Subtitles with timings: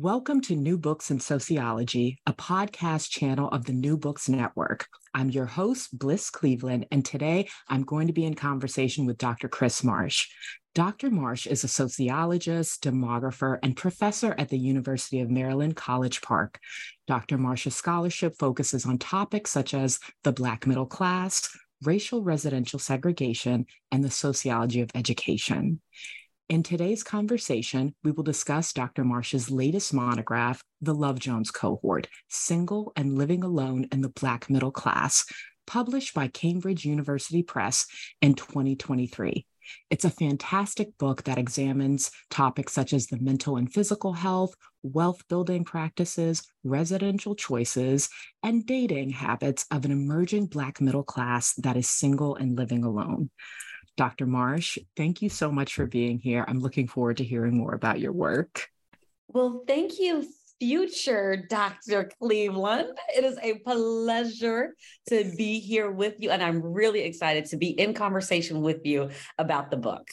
[0.00, 4.86] Welcome to New Books in Sociology, a podcast channel of the New Books Network.
[5.12, 9.48] I'm your host, Blyss Cleveland, and today I'm going to be in conversation with Dr.
[9.48, 10.28] Kris Marsh.
[10.72, 11.10] Dr.
[11.10, 16.60] Marsh is a sociologist, demographer, and professor at the University of Maryland, College Park.
[17.08, 17.36] Dr.
[17.36, 21.50] Marsh's scholarship focuses on topics such as the Black middle class,
[21.82, 25.80] racial residential segregation, and the sociology of education.
[26.48, 29.04] In today's conversation, we will discuss Dr.
[29.04, 34.70] Marsh's latest monograph, The Love Jones Cohort Single and Living Alone in the Black Middle
[34.70, 35.26] Class,
[35.66, 37.86] published by Cambridge University Press
[38.22, 39.44] in 2023.
[39.90, 45.28] It's a fantastic book that examines topics such as the mental and physical health, wealth
[45.28, 48.08] building practices, residential choices,
[48.42, 53.28] and dating habits of an emerging Black middle class that is single and living alone.
[53.98, 54.26] Dr.
[54.26, 56.44] Marsh, thank you so much for being here.
[56.46, 58.68] I'm looking forward to hearing more about your work.
[59.26, 60.24] Well, thank you,
[60.60, 62.08] future Dr.
[62.20, 62.96] Cleveland.
[63.16, 64.76] It is a pleasure
[65.08, 69.10] to be here with you, and I'm really excited to be in conversation with you
[69.36, 70.06] about the book.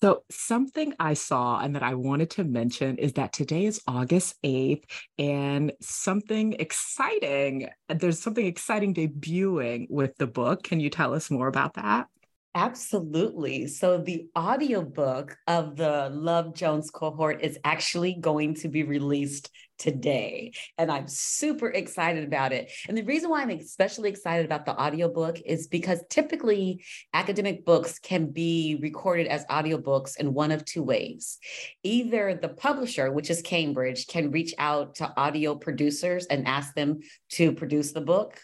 [0.00, 4.36] So, something I saw and that I wanted to mention is that today is August
[4.42, 4.84] 8th,
[5.18, 10.62] and something exciting, there's something exciting debuting with the book.
[10.62, 12.06] Can you tell us more about that?
[12.54, 13.66] Absolutely.
[13.68, 20.52] So the audiobook of the Love Jones cohort is actually going to be released today.
[20.76, 22.72] And I'm super excited about it.
[22.88, 28.00] And the reason why I'm especially excited about the audiobook is because typically academic books
[28.00, 31.38] can be recorded as audiobooks in one of two ways.
[31.84, 37.00] Either the publisher, which is Cambridge, can reach out to audio producers and ask them
[37.32, 38.40] to produce the book,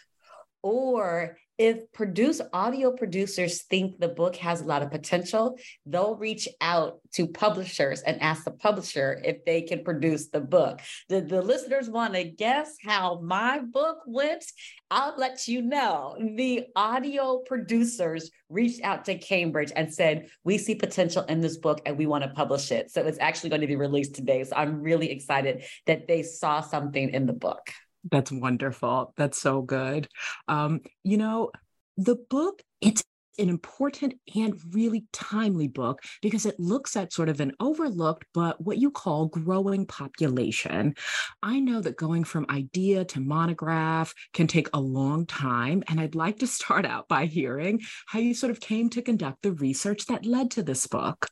[0.63, 5.57] or if produce audio producers think the book has a lot of potential,
[5.87, 10.81] they'll reach out to publishers and ask the publisher if they can produce the book.
[11.09, 14.45] The, the listeners want to guess how my book went?
[14.91, 16.17] I'll let you know.
[16.19, 21.81] The audio producers reached out to Cambridge and said, We see potential in this book
[21.87, 22.91] and we want to publish it.
[22.91, 24.45] So it's actually going to be released today.
[24.45, 27.71] So I'm really excited that they saw something in the book.
[28.11, 29.15] That's wonderful.
[29.17, 30.09] That's so good.
[30.49, 31.51] Um, you know,
[31.97, 33.03] the book, it's
[33.39, 38.61] an important and really timely book because it looks at sort of an overlooked but
[38.61, 40.95] what you call growing population.
[41.43, 46.15] I know that going from idea to monograph can take a long time and I'd
[46.15, 50.07] like to start out by hearing how you sort of came to conduct the research
[50.07, 51.27] that led to this book.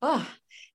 [0.00, 0.26] Oh,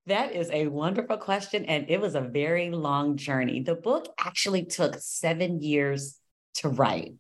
[0.08, 1.66] that is a wonderful question.
[1.66, 3.62] And it was a very long journey.
[3.62, 6.18] The book actually took seven years
[6.56, 7.14] to write.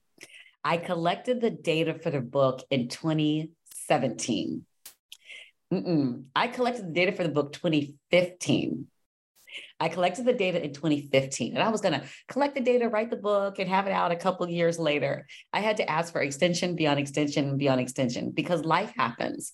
[0.63, 4.65] I collected the data for the book in 2017.
[5.73, 6.23] Mm-mm.
[6.35, 8.87] I collected the data for the book 2015.
[9.83, 13.09] I collected the data in 2015 and I was going to collect the data, write
[13.09, 15.27] the book, and have it out a couple years later.
[15.51, 19.51] I had to ask for extension beyond extension beyond extension because life happens.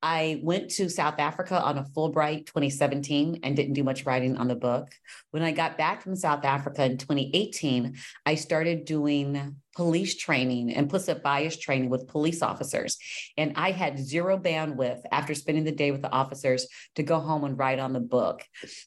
[0.00, 4.46] I went to South Africa on a Fulbright 2017 and didn't do much writing on
[4.46, 4.88] the book.
[5.32, 10.78] When I got back from South Africa in 2018, I started doing police training, and
[10.78, 12.98] implicit bias training with police officers.
[13.36, 16.66] And I had zero bandwidth after spending the day with the officers
[16.96, 18.42] to go home and write on the book.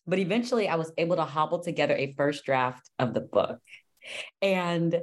[0.05, 3.59] But eventually I was able to hobble together a first draft of the book.
[4.41, 5.01] And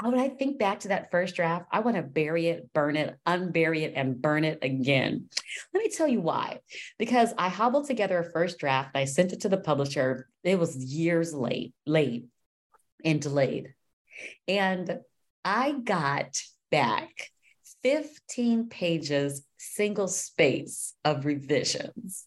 [0.00, 3.16] when I think back to that first draft, I want to bury it, burn it,
[3.26, 5.28] unbury it, and burn it again.
[5.74, 6.60] Let me tell you why.
[6.98, 10.28] Because I hobbled together a first draft, I sent it to the publisher.
[10.44, 12.26] It was years late, late
[13.04, 13.74] and delayed.
[14.46, 15.00] And
[15.50, 17.30] I got back
[17.82, 22.26] 15 pages, single space of revisions.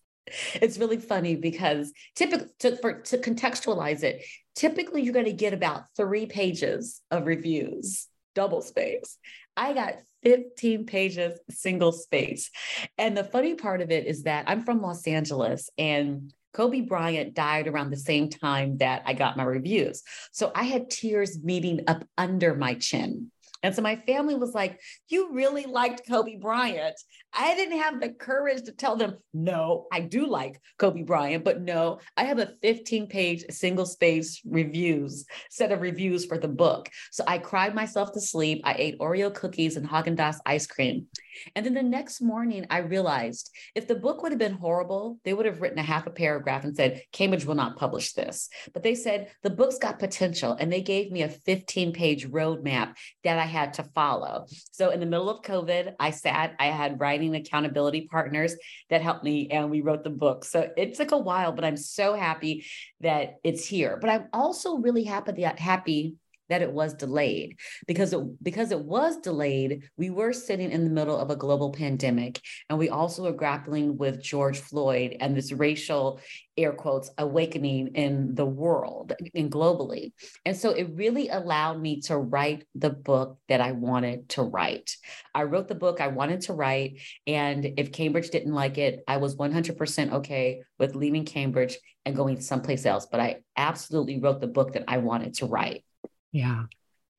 [0.55, 4.25] It's really funny because typically, to, for, to contextualize it,
[4.55, 9.19] typically you're going to get about three pages of reviews, double space.
[9.55, 12.49] I got 15 pages, single space.
[12.97, 17.33] And the funny part of it is that I'm from Los Angeles and Kobe Bryant
[17.33, 20.03] died around the same time that I got my reviews.
[20.31, 23.31] So I had tears meeting up under my chin.
[23.63, 26.95] And so my family was like, You really liked Kobe Bryant.
[27.33, 31.61] I didn't have the courage to tell them, No, I do like Kobe Bryant, but
[31.61, 36.89] no, I have a 15 page single space reviews, set of reviews for the book.
[37.11, 38.61] So I cried myself to sleep.
[38.63, 41.07] I ate Oreo cookies and Haagen Dazs ice cream.
[41.55, 45.33] And then the next morning, I realized if the book would have been horrible, they
[45.33, 48.49] would have written a half a paragraph and said, Cambridge will not publish this.
[48.73, 50.57] But they said the book's got potential.
[50.59, 54.45] And they gave me a 15 page roadmap that I had to follow.
[54.71, 58.55] So in the middle of COVID, I sat, I had writing accountability partners
[58.89, 60.45] that helped me, and we wrote the book.
[60.45, 62.65] So it took a while, but I'm so happy
[63.01, 63.97] that it's here.
[63.99, 66.15] But I'm also really happy that happy
[66.51, 67.57] that it was delayed.
[67.87, 71.71] Because it because it was delayed we were sitting in the middle of a global
[71.71, 76.19] pandemic and we also were grappling with george floyd and this racial
[76.57, 80.11] air quotes awakening in the world and globally.
[80.45, 84.95] And so it really allowed me to write the book that i wanted to write.
[85.33, 89.17] I wrote the book i wanted to write and if cambridge didn't like it i
[89.17, 93.07] was 100% okay with leaving cambridge and going someplace else.
[93.09, 95.83] But i absolutely wrote the book that i wanted to write
[96.31, 96.65] yeah.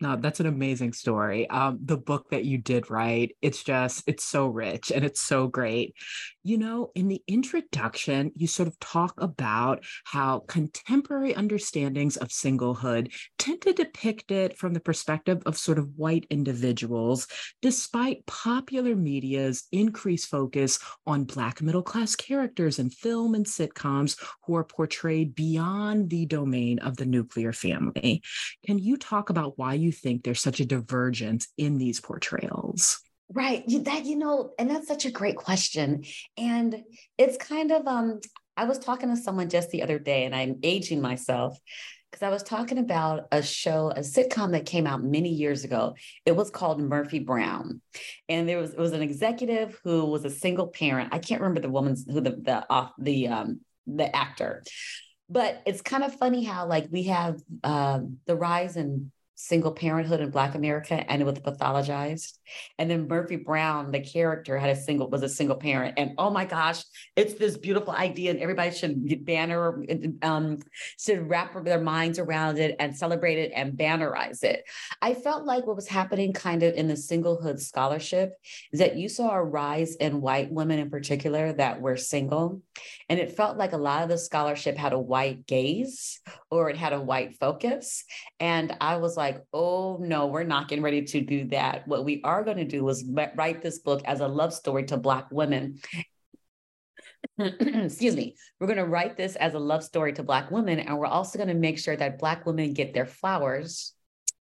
[0.02, 1.48] No, that's an amazing story.
[1.48, 5.46] Um, the book that you did write, it's just, it's so rich and it's so
[5.46, 5.94] great.
[6.42, 13.12] You know, in the introduction, you sort of talk about how contemporary understandings of singlehood
[13.38, 17.28] tend to depict it from the perspective of sort of white individuals,
[17.60, 24.56] despite popular media's increased focus on Black middle class characters in film and sitcoms who
[24.56, 28.20] are portrayed beyond the domain of the nuclear family.
[28.66, 33.00] Can you talk about why you think there's such a divergence in these portrayals?
[33.32, 33.64] Right.
[33.84, 36.04] That, you know, and that's such a great question.
[36.36, 36.82] And
[37.16, 38.20] it's kind of, um,
[38.56, 41.58] I was talking to someone just the other day and I'm aging myself
[42.10, 45.94] because I was talking about a show, a sitcom that came out many years ago.
[46.26, 47.80] It was called Murphy Brown,
[48.28, 51.14] and there was it was an executive who was a single parent.
[51.14, 54.62] I can't remember the woman's who the the off the um the actor,
[55.30, 59.10] but it's kind of funny how like we have um, the rise in
[59.42, 62.38] single parenthood in Black America and it was pathologized.
[62.78, 65.94] And then Murphy Brown, the character, had a single was a single parent.
[65.96, 66.84] And oh my gosh,
[67.16, 69.82] it's this beautiful idea, and everybody should banner,
[70.22, 70.58] um,
[70.98, 74.64] should wrap their minds around it and celebrate it and bannerize it.
[75.00, 78.34] I felt like what was happening kind of in the singlehood scholarship
[78.72, 82.62] is that you saw a rise in white women in particular that were single.
[83.08, 86.20] And it felt like a lot of the scholarship had a white gaze
[86.50, 88.04] or it had a white focus.
[88.38, 91.86] And I was like, like, oh no, we're not getting ready to do that.
[91.88, 94.96] What we are going to do is write this book as a love story to
[94.96, 95.80] Black women.
[97.38, 98.36] Excuse me.
[98.60, 100.78] We're going to write this as a love story to Black women.
[100.80, 103.94] And we're also going to make sure that Black women get their flowers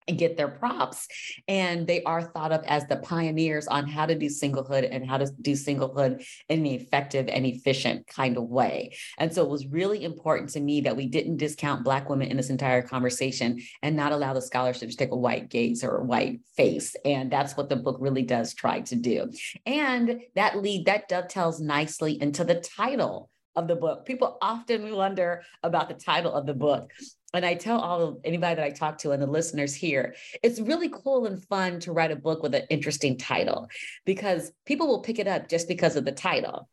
[0.08, 1.08] and get their props.
[1.48, 5.18] And they are thought of as the pioneers on how to do singlehood and how
[5.18, 8.96] to do singlehood in an effective and efficient kind of way.
[9.18, 12.38] And so it was really important to me that we didn't discount Black women in
[12.38, 16.04] this entire conversation and not allow the scholarship to take a white gaze or a
[16.04, 16.96] white face.
[17.06, 19.32] And that's what the book really does try to do.
[19.66, 24.06] And that lead that dovetails nicely into the title of the book.
[24.06, 26.92] People often wonder about the title of the book
[27.34, 30.90] and I tell all anybody that I talk to and the listeners here, it's really
[30.90, 33.68] cool and fun to write a book with an interesting title
[34.06, 36.70] because people will pick it up just because of the title.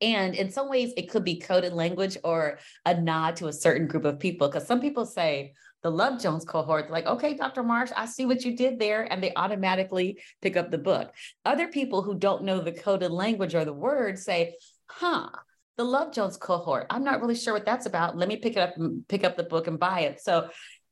[0.00, 3.88] And in some ways, it could be coded language or a nod to a certain
[3.88, 4.46] group of people.
[4.46, 7.64] Because some people say the Love Jones cohort, like, okay, Dr.
[7.64, 9.10] Marsh, I see what you did there.
[9.10, 11.12] And they automatically pick up the book.
[11.44, 14.54] Other people who don't know the coded language or the words say,
[14.86, 15.30] huh,
[15.76, 16.86] the Love Jones cohort.
[16.90, 18.16] I'm not really sure what that's about.
[18.16, 18.74] Let me pick it up
[19.08, 20.20] pick up the book and buy it.
[20.20, 20.48] So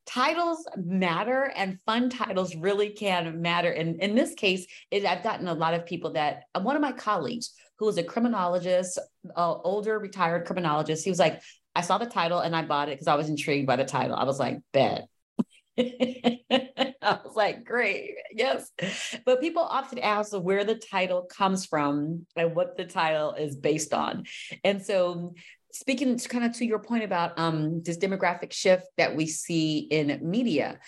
[0.06, 3.70] titles matter and fun titles really can matter.
[3.70, 6.82] And in this case, it, I've gotten a lot of people that uh, one of
[6.82, 8.98] my colleagues who was a criminologist,
[9.36, 11.40] uh, older retired criminologist, he was like,
[11.74, 14.16] I saw the title and I bought it because I was intrigued by the title.
[14.16, 15.08] I was like, bet.
[17.02, 18.70] I was like, great, yes.
[19.24, 23.94] But people often ask where the title comes from and what the title is based
[23.94, 24.24] on.
[24.64, 25.34] And so
[25.72, 29.78] speaking to kind of to your point about um, this demographic shift that we see
[29.78, 30.78] in media,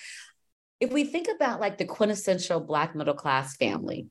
[0.80, 4.08] if we think about like the quintessential Black middle class family,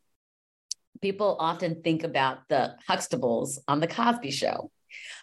[1.02, 4.72] people often think about the Huxtables on the Cosby Show.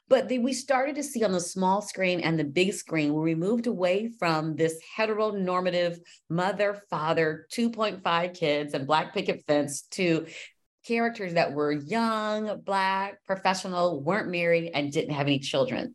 [0.09, 3.23] But the, we started to see on the small screen and the big screen where
[3.23, 5.99] we moved away from this heteronormative
[6.31, 10.27] mother, father, 2.5 kids, and black picket fence to
[10.87, 15.95] characters that were young, black, professional, weren't married, and didn't have any children.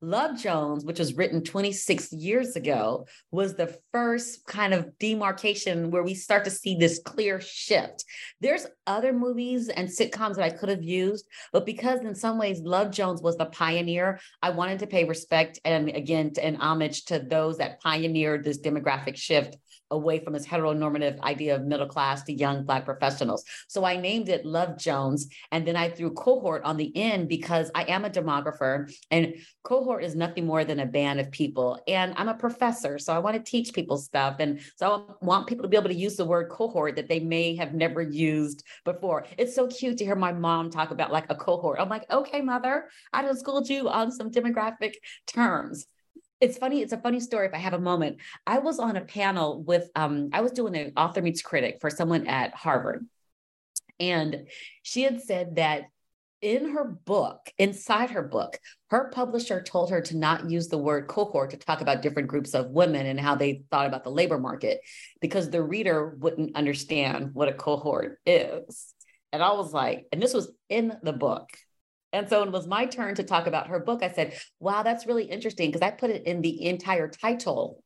[0.00, 6.02] Love Jones, which was written 26 years ago, was the first kind of demarcation where
[6.02, 8.04] we start to see this clear shift.
[8.40, 12.60] There's other movies and sitcoms that I could have used, but because in some ways
[12.60, 17.18] Love Jones was the pioneer, I wanted to pay respect and again and homage to
[17.18, 19.56] those that pioneered this demographic shift
[19.92, 23.44] away from this heteronormative idea of middle class to young Black professionals.
[23.68, 25.28] So I named it Love Jones.
[25.52, 30.02] And then I threw cohort on the end because I am a demographer and cohort
[30.02, 31.80] is nothing more than a band of people.
[31.86, 32.98] And I'm a professor.
[32.98, 34.36] So I want to teach people stuff.
[34.40, 37.20] And so I want people to be able to use the word cohort that they
[37.20, 39.26] may have never used before.
[39.38, 41.78] It's so cute to hear my mom talk about like a cohort.
[41.78, 44.94] I'm like, okay, mother, I just schooled you on some demographic
[45.26, 45.86] terms
[46.42, 48.18] it's funny it's a funny story if i have a moment.
[48.46, 51.88] I was on a panel with um, i was doing an author meets critic for
[51.88, 53.06] someone at harvard.
[54.00, 54.48] And
[54.82, 55.84] she had said that
[56.40, 58.58] in her book inside her book
[58.90, 62.52] her publisher told her to not use the word cohort to talk about different groups
[62.52, 64.80] of women and how they thought about the labor market
[65.20, 68.92] because the reader wouldn't understand what a cohort is.
[69.32, 71.48] And i was like and this was in the book
[72.12, 74.82] and so when it was my turn to talk about her book, I said, wow,
[74.82, 77.82] that's really interesting because I put it in the entire title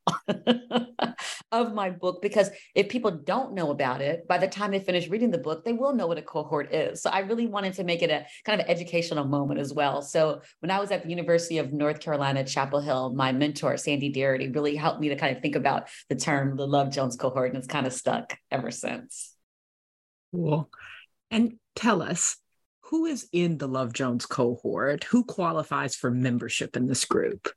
[1.53, 2.21] of my book.
[2.21, 5.65] Because if people don't know about it, by the time they finish reading the book,
[5.65, 7.03] they will know what a cohort is.
[7.03, 10.03] So I really wanted to make it a kind of educational moment as well.
[10.03, 14.13] So when I was at the University of North Carolina, Chapel Hill, my mentor, Sandy
[14.13, 17.51] Darity, really helped me to kind of think about the term the Love Jones cohort.
[17.51, 19.35] And it's kind of stuck ever since.
[20.35, 20.69] Cool.
[21.31, 22.39] And tell us,
[22.89, 25.05] who is in the Love Jones cohort?
[25.05, 27.49] Who qualifies for membership in this group?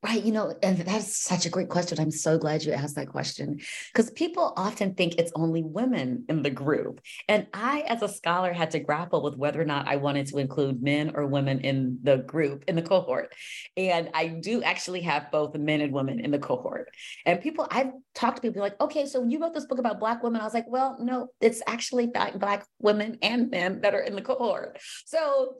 [0.00, 0.24] Right.
[0.24, 1.98] You know, and that's such a great question.
[1.98, 3.58] I'm so glad you asked that question
[3.92, 7.00] because people often think it's only women in the group.
[7.26, 10.38] And I, as a scholar, had to grapple with whether or not I wanted to
[10.38, 13.34] include men or women in the group, in the cohort.
[13.76, 16.90] And I do actually have both men and women in the cohort.
[17.26, 20.22] And people, I've talked to people like, okay, so you wrote this book about Black
[20.22, 20.40] women.
[20.40, 24.22] I was like, well, no, it's actually Black women and men that are in the
[24.22, 24.78] cohort.
[25.06, 25.54] So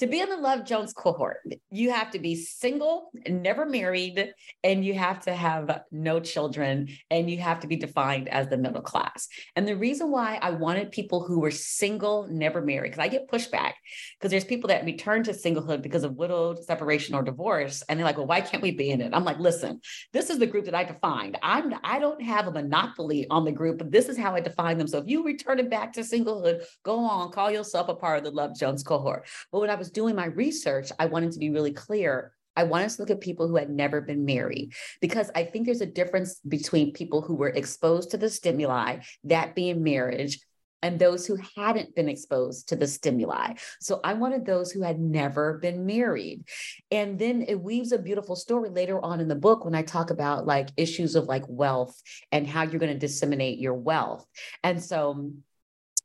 [0.00, 1.38] to be in the Love Jones cohort,
[1.70, 6.20] you have to be single and never married married and you have to have no
[6.20, 9.28] children and you have to be defined as the middle class.
[9.56, 13.30] And the reason why I wanted people who were single, never married, because I get
[13.30, 13.72] pushback
[14.18, 17.82] because there's people that return to singlehood because of widowed, separation, or divorce.
[17.88, 19.12] And they're like, well, why can't we be in it?
[19.14, 19.80] I'm like, listen,
[20.12, 21.38] this is the group that I defined.
[21.42, 24.78] I'm I don't have a monopoly on the group, but this is how I define
[24.78, 24.88] them.
[24.88, 28.24] So if you return it back to singlehood, go on, call yourself a part of
[28.24, 29.26] the Love Jones cohort.
[29.52, 32.90] But when I was doing my research, I wanted to be really clear I wanted
[32.90, 36.40] to look at people who had never been married because I think there's a difference
[36.46, 40.38] between people who were exposed to the stimuli, that being marriage,
[40.84, 43.54] and those who hadn't been exposed to the stimuli.
[43.80, 46.44] So I wanted those who had never been married.
[46.90, 50.10] And then it weaves a beautiful story later on in the book when I talk
[50.10, 51.98] about like issues of like wealth
[52.32, 54.26] and how you're going to disseminate your wealth.
[54.62, 55.32] And so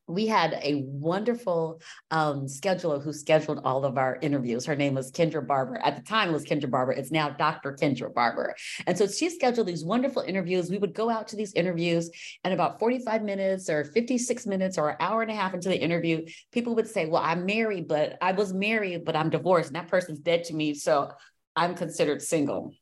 [0.10, 4.66] we had a wonderful um, scheduler who scheduled all of our interviews.
[4.66, 5.80] Her name was Kendra Barber.
[5.84, 6.94] At the time, it was Kendra Barber.
[6.94, 7.78] It's now Dr.
[7.80, 8.56] Kendra Barber.
[8.88, 10.72] And so she scheduled these wonderful interviews.
[10.72, 12.10] We would go out to these interviews,
[12.44, 15.80] and about 45 minutes or 56 minutes or an hour and a half into the
[15.80, 19.68] interview, people would say, Well, I'm married, but I was married, but I'm divorced.
[19.68, 20.74] And that person's dead to me.
[20.74, 21.12] So
[21.56, 22.74] I'm considered single.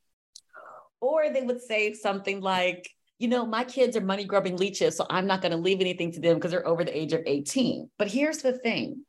[1.01, 2.89] Or they would say something like,
[3.19, 6.11] you know, my kids are money grubbing leeches, so I'm not going to leave anything
[6.13, 7.89] to them because they're over the age of 18.
[7.97, 9.03] But here's the thing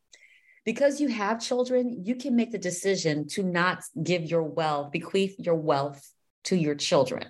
[0.64, 5.38] because you have children, you can make the decision to not give your wealth, bequeath
[5.38, 6.06] your wealth
[6.48, 7.24] to your children.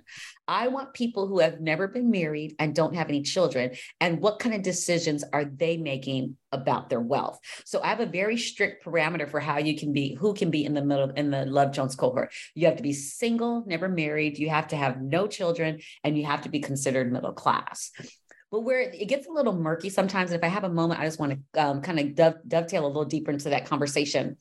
[0.49, 3.73] I want people who have never been married and don't have any children.
[4.01, 7.39] And what kind of decisions are they making about their wealth?
[7.67, 10.65] So I have a very strict parameter for how you can be, who can be
[10.65, 12.33] in the middle in the Love Jones cohort.
[12.55, 14.39] You have to be single, never married.
[14.39, 17.91] You have to have no children, and you have to be considered middle class.
[18.51, 21.21] But where it gets a little murky sometimes, if I have a moment, I just
[21.21, 24.39] want to um, kind of dove, dovetail a little deeper into that conversation.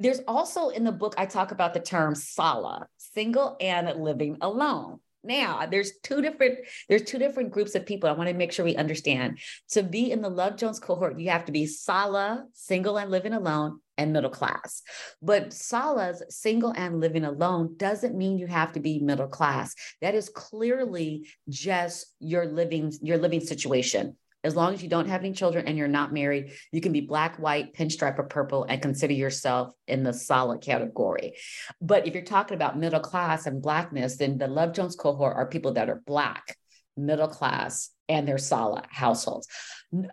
[0.00, 5.00] There's also in the book, I talk about the term SALA, single and living alone.
[5.24, 6.58] Now, there's two different
[6.88, 8.08] there's two different groups of people.
[8.08, 9.38] I want to make sure we understand.
[9.70, 13.32] To be in the Love Jones cohort, you have to be Sala, single and living
[13.32, 14.82] alone, and middle class.
[15.22, 19.74] But Sala's single and living alone doesn't mean you have to be middle class.
[20.02, 24.16] That is clearly just your living your living situation.
[24.46, 27.00] As long as you don't have any children and you're not married, you can be
[27.00, 31.32] black, white, pinstripe, or purple and consider yourself in the SALA category.
[31.80, 35.48] But if you're talking about middle class and blackness, then the Love Jones cohort are
[35.48, 36.56] people that are black,
[36.96, 39.48] middle class, and their SALA households.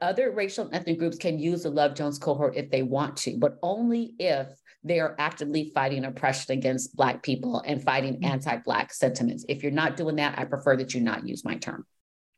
[0.01, 3.37] Other racial and ethnic groups can use the Love Jones cohort if they want to,
[3.37, 4.47] but only if
[4.83, 8.25] they are actively fighting oppression against Black people and fighting mm-hmm.
[8.25, 9.45] anti Black sentiments.
[9.47, 11.85] If you're not doing that, I prefer that you not use my term.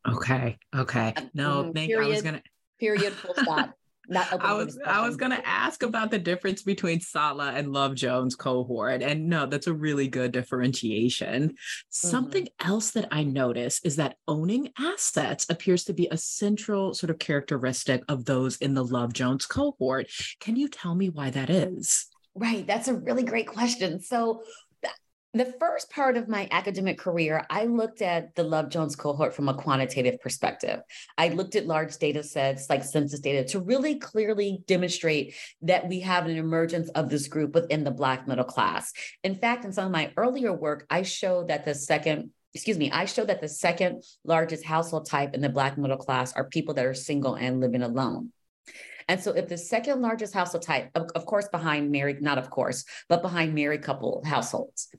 [0.07, 0.57] Okay.
[0.75, 1.13] Okay.
[1.15, 2.41] Uh, no, mm, thank period, I was gonna
[2.79, 3.73] period full stop.
[4.07, 8.35] Not I was I was gonna ask about the difference between Sala and Love Jones
[8.35, 9.01] cohort.
[9.01, 11.49] And no, that's a really good differentiation.
[11.49, 11.55] Mm-hmm.
[11.89, 17.09] Something else that I notice is that owning assets appears to be a central sort
[17.09, 20.07] of characteristic of those in the Love Jones cohort.
[20.39, 22.07] Can you tell me why that is?
[22.35, 22.67] Right.
[22.67, 24.01] That's a really great question.
[24.01, 24.43] So
[25.39, 29.49] the first part of my academic career, I looked at the Love Jones cohort from
[29.49, 30.81] a quantitative perspective.
[31.17, 35.99] I looked at large data sets like census data to really clearly demonstrate that we
[36.01, 38.93] have an emergence of this group within the Black middle class.
[39.23, 42.89] In fact, in some of my earlier work, I showed that the second excuse me,
[42.89, 46.73] I showed that the second largest household type in the Black middle class are people
[46.75, 48.31] that are single and living alone.
[49.07, 52.49] And so if the second largest household type, of, of course, behind married, not of
[52.49, 54.89] course, but behind married couple households.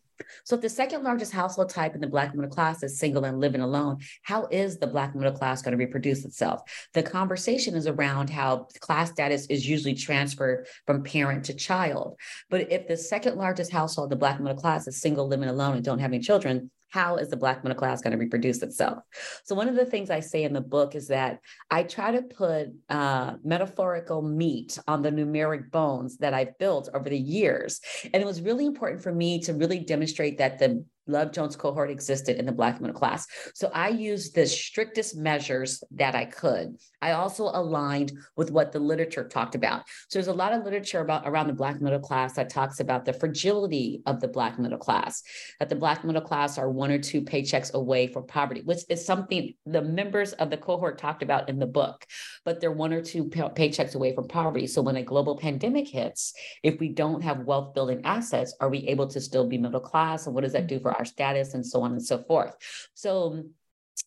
[0.44, 3.40] So if the second largest household type in the Black middle class is single and
[3.40, 6.62] living alone, how is the Black middle class going to reproduce itself?
[6.94, 12.18] The conversation is around how class status is usually transferred from parent to child.
[12.48, 15.84] But if the second largest household, the Black middle class, is single, living alone, and
[15.84, 19.02] don't have any children, how is the Black middle class going to reproduce itself?
[19.44, 21.40] So, one of the things I say in the book is that
[21.70, 27.10] I try to put uh, metaphorical meat on the numeric bones that I've built over
[27.10, 27.80] the years.
[28.14, 31.90] And it was really important for me to really demonstrate that the Love Jones cohort
[31.90, 33.26] existed in the Black middle class.
[33.54, 36.78] So I used the strictest measures that I could.
[37.06, 39.84] I also aligned with what the literature talked about.
[40.08, 43.04] So there's a lot of literature about around the Black middle class that talks about
[43.04, 45.22] the fragility of the Black middle class,
[45.60, 49.06] that the Black middle class are one or two paychecks away from poverty, which is
[49.06, 52.04] something the members of the cohort talked about in the book,
[52.44, 54.66] but they're one or two pay- paychecks away from poverty.
[54.66, 58.78] So when a global pandemic hits, if we don't have wealth building assets, are we
[58.88, 60.26] able to still be middle class?
[60.26, 62.54] And what does that do for our status and so on and so forth.
[62.94, 63.44] So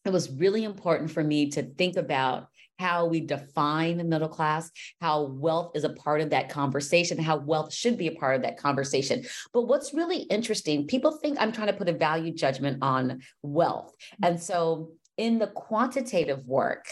[0.06, 2.49] it was really important for me to think about
[2.80, 7.38] how we define the middle class, how wealth is a part of that conversation, how
[7.38, 9.24] wealth should be a part of that conversation.
[9.54, 13.94] But what's really interesting, people think I'm trying to put a value judgment on wealth.
[14.24, 16.86] And so in the quantitative work,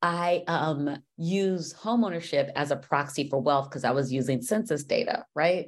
[0.00, 5.26] I um, use homeownership as a proxy for wealth because I was using census data,
[5.34, 5.66] right?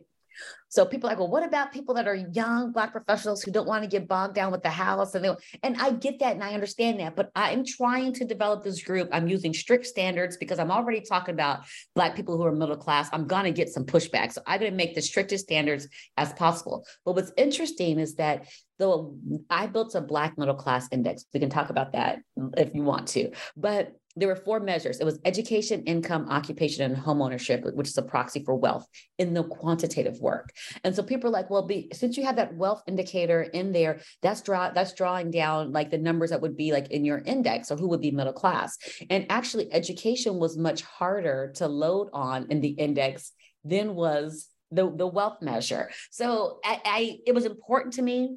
[0.71, 3.67] So people are like, well, what about people that are young Black professionals who don't
[3.67, 5.15] want to get bogged down with the house?
[5.15, 8.65] And they, and I get that and I understand that, but I'm trying to develop
[8.65, 9.09] this group.
[9.13, 11.61] I'm using strict standards because I'm already talking about
[11.95, 13.09] Black people who are middle class.
[13.13, 14.33] I'm to get some pushback.
[14.33, 16.85] So I'm to make the strictest standards as possible.
[17.05, 18.47] But what's interesting is that
[18.79, 19.17] though
[19.49, 22.19] I built a Black middle class index, we can talk about that
[22.57, 25.01] if you want to, but there were four measures.
[25.01, 28.87] It was education, income, occupation, and home ownership, which is a proxy for wealth
[29.19, 30.51] in the quantitative work.
[30.85, 34.01] And so people are like, well, be, since you have that wealth indicator in there,
[34.23, 37.71] that's draw that's drawing down like the numbers that would be like in your index
[37.71, 38.77] or who would be middle class.
[39.09, 43.33] And actually, education was much harder to load on in the index
[43.65, 45.91] than was the, the wealth measure.
[46.11, 48.37] So I, I it was important to me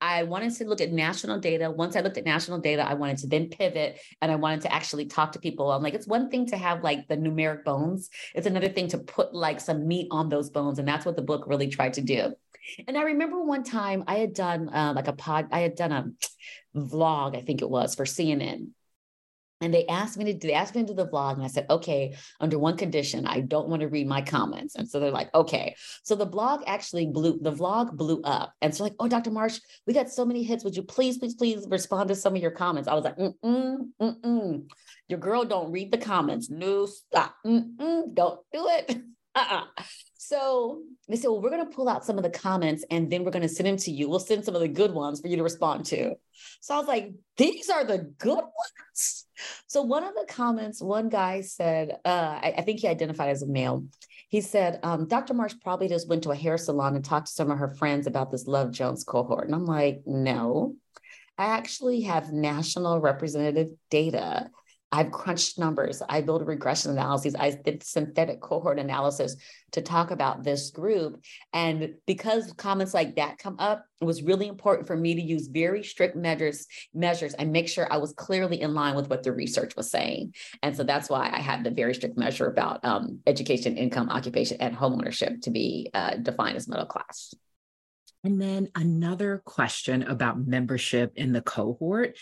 [0.00, 1.70] I wanted to look at national data.
[1.70, 4.72] Once I looked at national data, I wanted to then pivot and I wanted to
[4.72, 5.70] actually talk to people.
[5.70, 8.98] I'm like, it's one thing to have like the numeric bones, it's another thing to
[8.98, 10.78] put like some meat on those bones.
[10.78, 12.34] And that's what the book really tried to do.
[12.86, 15.92] And I remember one time I had done uh, like a pod, I had done
[15.92, 18.68] a vlog, I think it was for CNN.
[19.60, 21.66] And they asked me to they asked me to do the vlog and i said
[21.70, 25.32] okay under one condition i don't want to read my comments and so they're like
[25.34, 29.30] okay so the blog actually blew the vlog blew up and so like oh dr
[29.30, 32.42] marsh we got so many hits would you please please please respond to some of
[32.42, 34.70] your comments i was like mm-mm, mm-mm.
[35.08, 39.00] your girl don't read the comments no stop mm-mm, don't do it
[39.34, 39.64] uh-uh.
[40.16, 43.24] So they said, well, we're going to pull out some of the comments and then
[43.24, 44.08] we're going to send them to you.
[44.08, 46.14] We'll send some of the good ones for you to respond to.
[46.60, 49.26] So I was like, these are the good ones.
[49.66, 53.42] So one of the comments, one guy said, uh, I, I, think he identified as
[53.42, 53.84] a male.
[54.28, 55.34] He said, um, Dr.
[55.34, 58.06] Marsh probably just went to a hair salon and talked to some of her friends
[58.06, 59.46] about this Love Jones cohort.
[59.46, 60.76] And I'm like, no,
[61.38, 64.50] I actually have national representative data
[64.92, 66.02] I've crunched numbers.
[66.08, 67.36] I built regression analyses.
[67.38, 69.36] I did synthetic cohort analysis
[69.72, 71.22] to talk about this group.
[71.52, 75.46] And because comments like that come up, it was really important for me to use
[75.46, 79.32] very strict measures, measures and make sure I was clearly in line with what the
[79.32, 80.34] research was saying.
[80.62, 84.56] And so that's why I had the very strict measure about um, education, income, occupation,
[84.60, 87.32] and homeownership to be uh, defined as middle class.
[88.22, 92.18] And then another question about membership in the cohort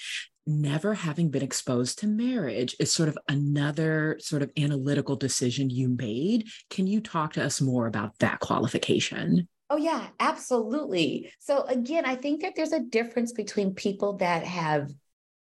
[0.49, 5.89] never having been exposed to marriage is sort of another sort of analytical decision you
[5.89, 6.49] made.
[6.71, 9.49] Can you talk to us more about that qualification?
[9.71, 11.31] Oh, yeah, absolutely.
[11.39, 14.91] So, again, I think that there's a difference between people that have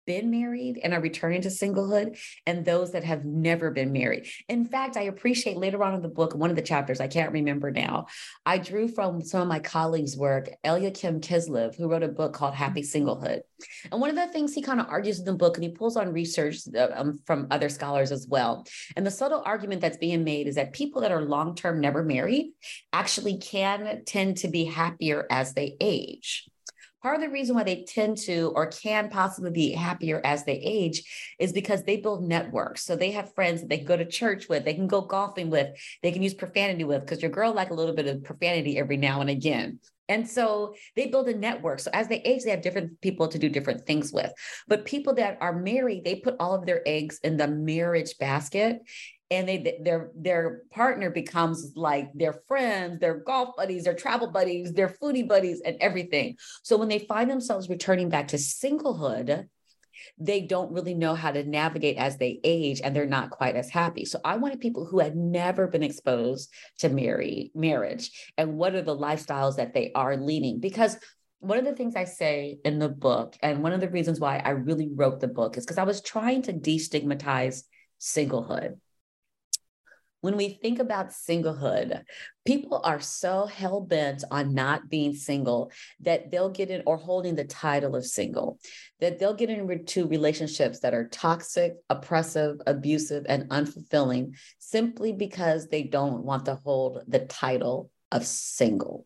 [0.06, 4.26] been married and are returning to singlehood and those that have never been married.
[4.48, 7.32] In fact, I appreciate later on in the book, one of the chapters, I can't
[7.32, 8.06] remember now,
[8.44, 12.54] I drew from some of my colleagues' work, Elyakim Kislev, who wrote a book called
[12.54, 13.40] Happy Singlehood.
[13.90, 15.96] And one of the things he kind of argues in the book, and he pulls
[15.96, 18.66] on research uh, um, from other scholars as well.
[18.96, 22.02] And the subtle argument that's being made is that people that are long term never
[22.02, 22.52] married
[22.92, 26.48] actually can tend to be happier as they age.
[27.04, 30.54] Part of the reason why they tend to or can possibly be happier as they
[30.54, 32.82] age is because they build networks.
[32.82, 35.50] So they have friends that they can go to church with, they can go golfing
[35.50, 38.78] with, they can use profanity with, because your girl like a little bit of profanity
[38.78, 39.80] every now and again.
[40.08, 41.80] And so they build a network.
[41.80, 44.32] So as they age, they have different people to do different things with.
[44.66, 48.80] But people that are married, they put all of their eggs in the marriage basket
[49.34, 54.72] and they their their partner becomes like their friends, their golf buddies, their travel buddies,
[54.72, 56.36] their foodie buddies, and everything.
[56.62, 59.46] So when they find themselves returning back to singlehood,
[60.18, 63.70] they don't really know how to navigate as they age and they're not quite as
[63.70, 64.04] happy.
[64.04, 68.82] So I wanted people who had never been exposed to marry marriage and what are
[68.82, 70.96] the lifestyles that they are leading because
[71.44, 74.38] one of the things I say in the book, and one of the reasons why
[74.38, 77.64] I really wrote the book is because I was trying to destigmatize
[78.00, 78.78] singlehood
[80.24, 82.02] when we think about singlehood,
[82.46, 87.34] people are so hell bent on not being single that they'll get in or holding
[87.34, 88.58] the title of single,
[89.00, 95.82] that they'll get into relationships that are toxic, oppressive, abusive, and unfulfilling simply because they
[95.82, 99.04] don't want to hold the title of single.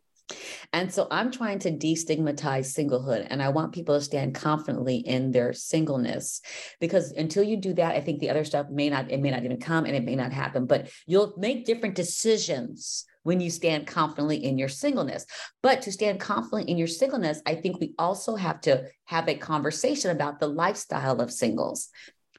[0.73, 5.31] And so I'm trying to destigmatize singlehood and I want people to stand confidently in
[5.31, 6.41] their singleness
[6.81, 9.45] because until you do that, I think the other stuff may not, it may not
[9.45, 13.87] even come and it may not happen, but you'll make different decisions when you stand
[13.87, 15.27] confidently in your singleness.
[15.63, 19.35] But to stand confidently in your singleness, I think we also have to have a
[19.35, 21.89] conversation about the lifestyle of singles.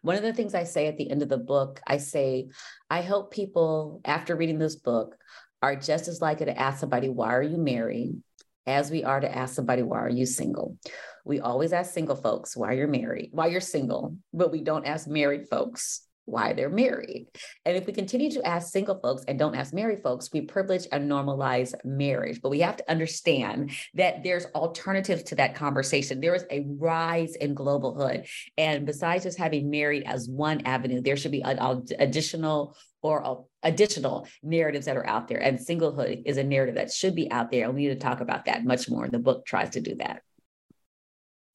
[0.02, 2.48] One of the things I say at the end of the book, I say,
[2.90, 5.16] I hope people, after reading this book,
[5.62, 8.22] are just as likely to ask somebody, why are you married?
[8.68, 10.78] As we are to ask somebody, why are you single?
[11.26, 15.08] We always ask single folks why you're married, why you're single, but we don't ask
[15.08, 17.28] married folks why they're married.
[17.66, 20.88] And if we continue to ask single folks and don't ask married folks, we privilege
[20.92, 22.42] and normalize marriage.
[22.42, 26.22] But we have to understand that there's alternatives to that conversation.
[26.22, 28.28] There is a rise in globalhood.
[28.58, 34.28] And besides just having married as one avenue, there should be an additional or additional
[34.44, 35.42] narratives that are out there.
[35.42, 37.66] And singlehood is a narrative that should be out there.
[37.66, 39.08] And we need to talk about that much more.
[39.08, 40.22] The book tries to do that.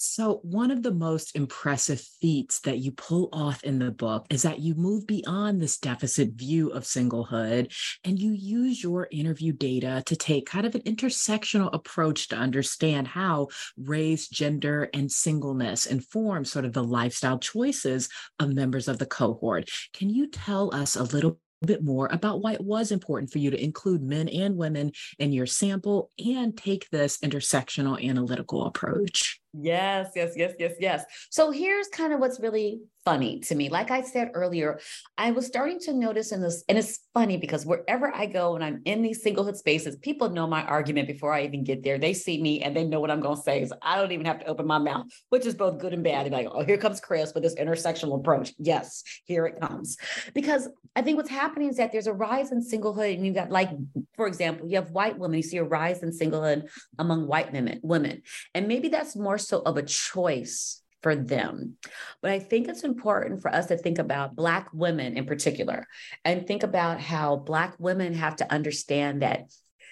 [0.07, 4.43] So, one of the most impressive feats that you pull off in the book is
[4.43, 7.73] that you move beyond this deficit view of singlehood
[8.05, 13.09] and you use your interview data to take kind of an intersectional approach to understand
[13.09, 19.07] how race, gender, and singleness inform sort of the lifestyle choices of members of the
[19.07, 19.71] cohort.
[19.95, 23.51] Can you tell us a little bit more about why it was important for you
[23.51, 29.41] to include men and women in your sample and take this intersectional analytical approach.
[29.57, 31.05] Yes, yes, yes, yes, yes.
[31.31, 33.69] So here's kind of what's really funny to me.
[33.69, 34.81] Like I said earlier,
[35.19, 38.65] I was starting to notice in this, and it's funny because wherever I go and
[38.65, 41.99] I'm in these singlehood spaces, people know my argument before I even get there.
[41.99, 43.65] They see me and they know what I'm going to say.
[43.67, 46.27] So I don't even have to open my mouth, which is both good and bad.
[46.27, 48.55] They're like, oh, here comes Kris with this intersectional approach.
[48.59, 49.97] Yes, here it comes.
[50.35, 53.51] Because I think what's happening is that there's a rise in singlehood, and you got
[53.51, 53.71] like,
[54.17, 57.81] for example, you have white women, you see a rise in singlehood among white women,
[57.83, 58.23] women.
[58.55, 61.77] And maybe that's more so of a choice for them.
[62.23, 65.87] But I think it's important for us to think about Black women in particular
[66.25, 69.43] and think about how Black women have to understand that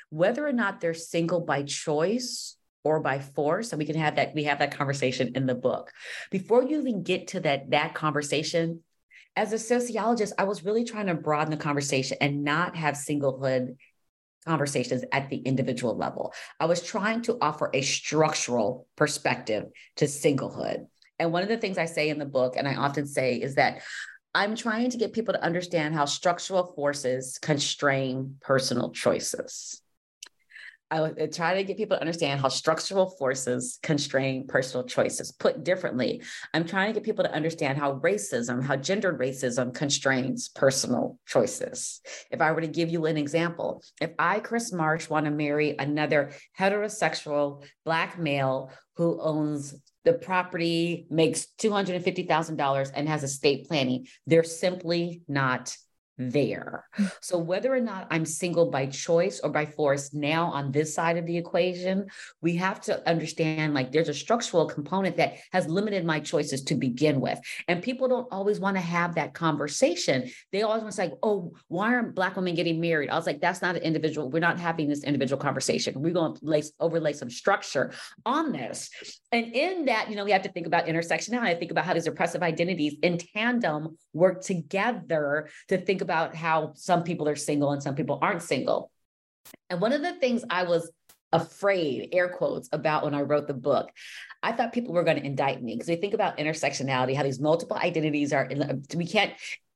[0.09, 4.35] whether or not they're single by choice or by force and we can have that
[4.35, 5.93] we have that conversation in the book.
[6.31, 8.81] Before you even get to that that conversation
[9.37, 13.77] as a sociologist i was really trying to broaden the conversation and not have singlehood
[14.47, 16.33] conversations at the individual level.
[16.59, 20.87] I was trying to offer a structural perspective to singlehood
[21.23, 23.55] and one of the things I say in the book, and I often say, is
[23.55, 23.83] that
[24.35, 29.81] I'm trying to get people to understand how structural forces constrain personal choices.
[30.91, 35.33] I try to get people to understand how structural forces constrain personal choices.
[35.33, 40.51] Put differently, I'm trying to get people to understand how racism, how gendered racism constrains
[40.51, 42.03] personal choices.
[42.31, 45.77] If I were to give you an example, if I, Kris Marsh, want to marry
[45.79, 54.07] another heterosexual Black male who owns the property makes $250,000 and has estate planning.
[54.27, 55.77] They're simply not
[56.19, 56.85] there.
[57.21, 61.17] So whether or not I'm single by choice or by force now on this side
[61.17, 62.07] of the equation,
[62.41, 66.75] we have to understand like there's a structural component that has limited my choices to
[66.75, 67.41] begin with.
[67.69, 70.31] And people don't always want to have that conversation.
[70.53, 73.09] They always want to say, oh, why aren't black women getting married?
[73.09, 74.31] I was like, that's not an individual.
[74.31, 76.01] We're not having this individual conversation.
[76.01, 77.93] We're going to lace, overlay some structure
[78.27, 78.91] on this.
[79.33, 81.59] And in that, you know, we have to think about intersectionality.
[81.59, 87.03] Think about how these oppressive identities in tandem work together to think about how some
[87.03, 88.91] people are single and some people aren't single.
[89.71, 90.91] And one of the things I was
[91.33, 93.91] afraid, air quotes, about when I wrote the book,
[94.43, 97.41] I thought people were going to indict me because we think about intersectionality, how these
[97.41, 99.33] multiple identities are, in, we can't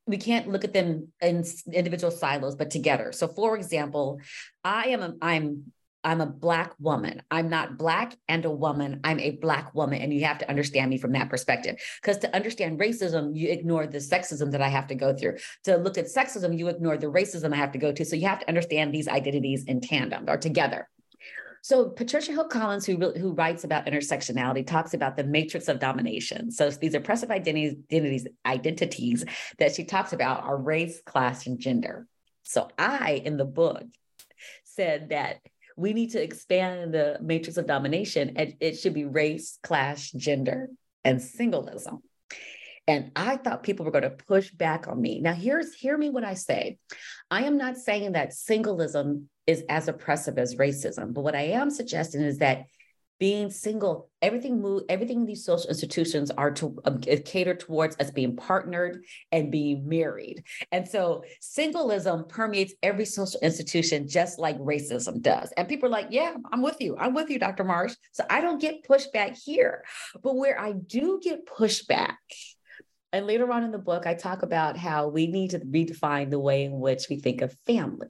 [0.06, 4.20] we can't look at them in individual silos but together so for example
[4.62, 5.72] i am a, i'm
[6.06, 7.20] I'm a Black woman.
[7.32, 9.00] I'm not Black and a woman.
[9.02, 10.00] I'm a Black woman.
[10.00, 11.76] And you have to understand me from that perspective.
[12.00, 15.38] Because to understand racism, you ignore the sexism that I have to go through.
[15.64, 18.04] To look at sexism, you ignore the racism I have to go to.
[18.04, 20.88] So you have to understand these identities in tandem or together.
[21.62, 26.52] So Patricia Hill Collins, who, who writes about intersectionality, talks about the matrix of domination.
[26.52, 29.24] So these oppressive identities, identities, identities
[29.58, 32.06] that she talks about are race, class, and gender.
[32.44, 33.82] So I, in the book,
[34.62, 35.40] said that
[35.76, 40.68] we need to expand the matrix of domination and it should be race, class, gender,
[41.04, 42.00] and singleism.
[42.88, 45.20] And I thought people were going to push back on me.
[45.20, 46.78] Now, here's hear me when I say,
[47.30, 51.70] I am not saying that singleism is as oppressive as racism, but what I am
[51.70, 52.66] suggesting is that
[53.18, 58.36] being single, everything move, everything these social institutions are to um, cater towards us being
[58.36, 60.44] partnered and being married.
[60.72, 65.52] And so singleism permeates every social institution just like racism does.
[65.56, 66.96] And people are like, yeah, I'm with you.
[66.98, 67.64] I'm with you, Dr.
[67.64, 67.94] Marsh.
[68.12, 69.84] So I don't get pushback here.
[70.22, 72.16] But where I do get pushback,
[73.12, 76.38] and later on in the book, I talk about how we need to redefine the
[76.38, 78.08] way in which we think of family.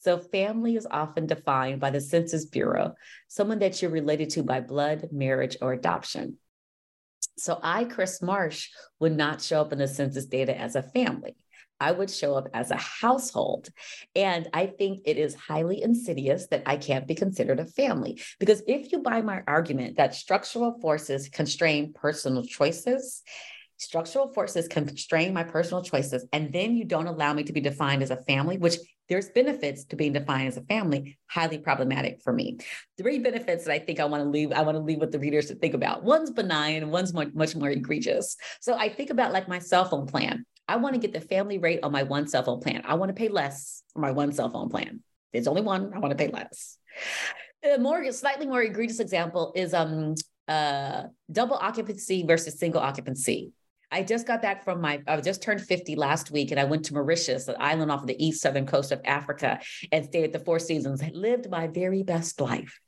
[0.00, 2.94] So, family is often defined by the Census Bureau,
[3.26, 6.36] someone that you're related to by blood, marriage, or adoption.
[7.36, 8.68] So, I, Kris Marsh,
[9.00, 11.34] would not show up in the census data as a family.
[11.80, 13.68] I would show up as a household.
[14.14, 18.20] And I think it is highly insidious that I can't be considered a family.
[18.40, 23.22] Because if you buy my argument that structural forces constrain personal choices,
[23.76, 28.02] structural forces constrain my personal choices, and then you don't allow me to be defined
[28.02, 32.32] as a family, which there's benefits to being defined as a family, highly problematic for
[32.32, 32.58] me.
[32.96, 35.18] Three benefits that I think I want to leave, I want to leave with the
[35.18, 36.04] readers to think about.
[36.04, 38.36] One's benign one's much, much more egregious.
[38.60, 40.44] So I think about like my cell phone plan.
[40.68, 42.82] I want to get the family rate on my one cell phone plan.
[42.84, 45.02] I want to pay less for my one cell phone plan.
[45.32, 46.76] There's only one, I want to pay less.
[47.64, 50.14] A more slightly more egregious example is um
[50.46, 53.52] uh double occupancy versus single occupancy.
[53.90, 56.84] I just got back from my, I just turned 50 last week and I went
[56.86, 60.32] to Mauritius, an island off of the east southern coast of Africa, and stayed at
[60.32, 61.02] the Four Seasons.
[61.02, 62.80] I lived my very best life.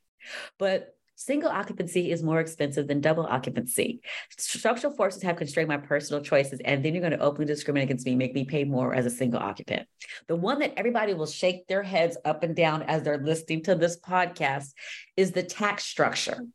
[0.58, 4.00] But single occupancy is more expensive than double occupancy.
[4.36, 8.06] Structural forces have constrained my personal choices, and then you're going to openly discriminate against
[8.06, 9.86] me, make me pay more as a single occupant.
[10.28, 13.74] The one that everybody will shake their heads up and down as they're listening to
[13.74, 14.72] this podcast
[15.16, 16.46] is the tax structure.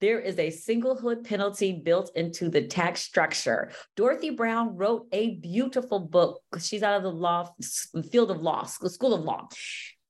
[0.00, 3.70] There is a singlehood penalty built into the tax structure.
[3.96, 6.40] Dorothy Brown wrote a beautiful book.
[6.58, 7.50] She's out of the law
[8.10, 9.48] field of law, school of law.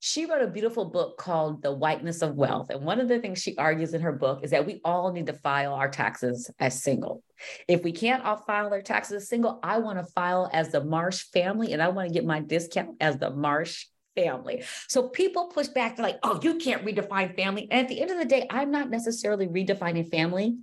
[0.02, 2.70] She wrote a beautiful book called The Whiteness of Wealth.
[2.70, 5.26] And one of the things she argues in her book is that we all need
[5.26, 7.22] to file our taxes as single.
[7.68, 10.82] If we can't all file our taxes as single, I want to file as the
[10.82, 13.84] Marsh family and I want to get my discount as the Marsh
[14.22, 14.62] family.
[14.88, 17.68] So people push back, they're like, oh, you can't redefine family.
[17.70, 20.58] And at the end of the day, I'm not necessarily redefining family,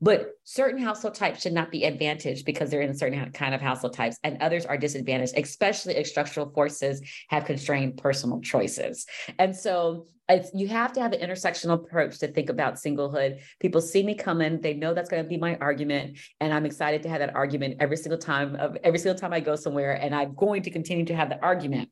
[0.00, 3.92] but certain household types should not be advantaged because they're in certain kind of household
[3.92, 9.06] types, and others are disadvantaged, especially if structural forces have constrained personal choices.
[9.38, 10.06] And so
[10.54, 13.40] you have to have an intersectional approach to think about singlehood.
[13.58, 17.02] People see me coming, they know that's going to be my argument, and I'm excited
[17.02, 20.14] to have that argument every single time of every single time I go somewhere, and
[20.14, 21.90] I'm going to continue to have the argument.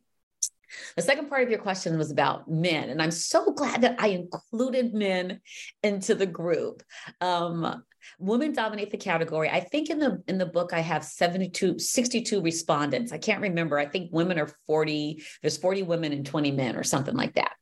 [0.96, 4.08] The second part of your question was about men, and I'm so glad that I
[4.08, 5.40] included men
[5.82, 6.82] into the group.
[7.20, 7.82] Um,
[8.18, 9.48] women dominate the category.
[9.50, 13.12] I think in the in the book I have 72 62 respondents.
[13.12, 13.78] I can't remember.
[13.78, 17.52] I think women are 40, there's 40 women and 20 men or something like that.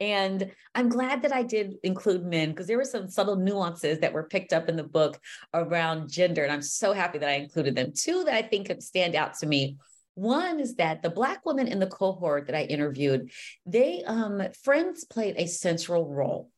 [0.00, 4.12] And I'm glad that I did include men because there were some subtle nuances that
[4.12, 5.18] were picked up in the book
[5.54, 6.42] around gender.
[6.42, 7.92] And I'm so happy that I included them.
[7.94, 9.76] Two that I think could stand out to me
[10.14, 13.30] one is that the Black women in the cohort that I interviewed,
[13.66, 16.50] they, um, friends played a central role.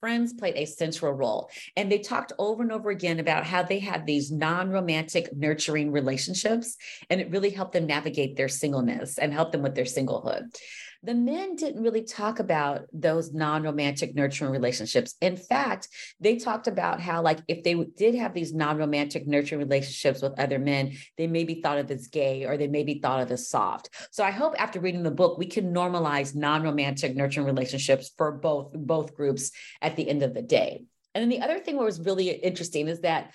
[0.00, 1.48] Friends played a central role.
[1.76, 5.92] And they talked over and over again about how they had these non romantic, nurturing
[5.92, 6.76] relationships.
[7.08, 10.56] And it really helped them navigate their singleness and help them with their singlehood.
[11.04, 15.16] The men didn't really talk about those non romantic nurturing relationships.
[15.20, 15.88] In fact,
[16.20, 20.38] they talked about how, like, if they did have these non romantic nurturing relationships with
[20.38, 23.32] other men, they may be thought of as gay or they may be thought of
[23.32, 23.90] as soft.
[24.12, 28.30] So I hope after reading the book, we can normalize non romantic nurturing relationships for
[28.30, 30.84] both, both groups at the end of the day.
[31.14, 33.32] And then the other thing that was really interesting is that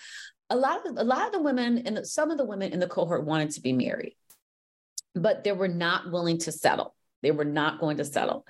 [0.50, 2.88] a lot of a lot of the women and some of the women in the
[2.88, 4.16] cohort wanted to be married,
[5.14, 6.96] but they were not willing to settle.
[7.28, 8.46] They were not going to settle.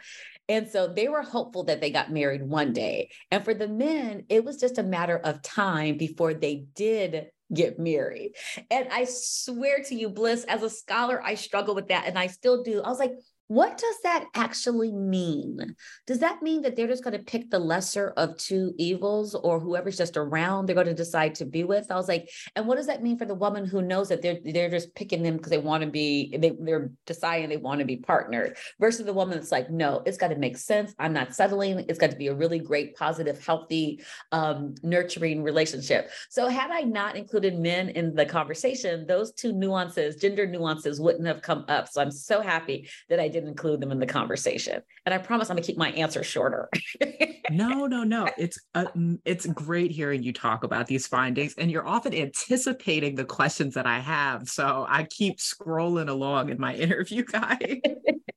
[0.48, 3.10] And so they were hopeful that they got married one day.
[3.32, 7.80] And for the men, it was just a matter of time before they did get
[7.80, 8.34] married.
[8.70, 12.06] And I swear to you, Blyss, as a scholar, I struggle with that.
[12.06, 12.84] And I still do.
[12.84, 13.13] I was like,
[13.48, 15.76] what does that actually mean?
[16.06, 19.60] Does that mean that they're just going to pick the lesser of two evils or
[19.60, 21.90] whoever's just around they're going to decide to be with?
[21.90, 24.40] I was like, and what does that mean for the woman who knows that they're
[24.44, 27.86] they're just picking them because they want to be they, they're deciding they want to
[27.86, 30.94] be partnered versus the woman that's like, no, it's got to make sense.
[31.00, 31.86] I'm not settling.
[31.88, 36.10] It's got to be a really great, positive, healthy, um, nurturing relationship.
[36.30, 41.28] So had I not included men in the conversation, those two nuances, gender nuances, wouldn't
[41.28, 41.88] have come up.
[41.88, 44.82] So I'm so happy that I did didn't include them in the conversation.
[45.06, 46.69] And I promise I'm gonna keep my answer shorter.
[47.52, 48.28] no, no, no.
[48.38, 48.86] It's uh,
[49.26, 53.86] it's great hearing you talk about these findings, and you're often anticipating the questions that
[53.86, 54.50] I have.
[54.50, 57.82] So I keep scrolling along in my interview guide.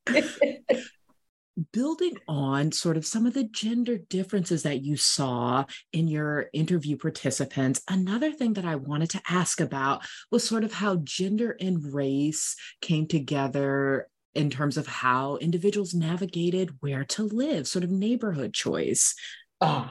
[1.73, 6.97] building on sort of some of the gender differences that you saw in your interview
[6.97, 11.93] participants, another thing that I wanted to ask about was sort of how gender and
[11.93, 18.53] race came together in terms of how individuals navigated where to live, sort of neighborhood
[18.55, 19.15] choice.
[19.61, 19.91] Oh,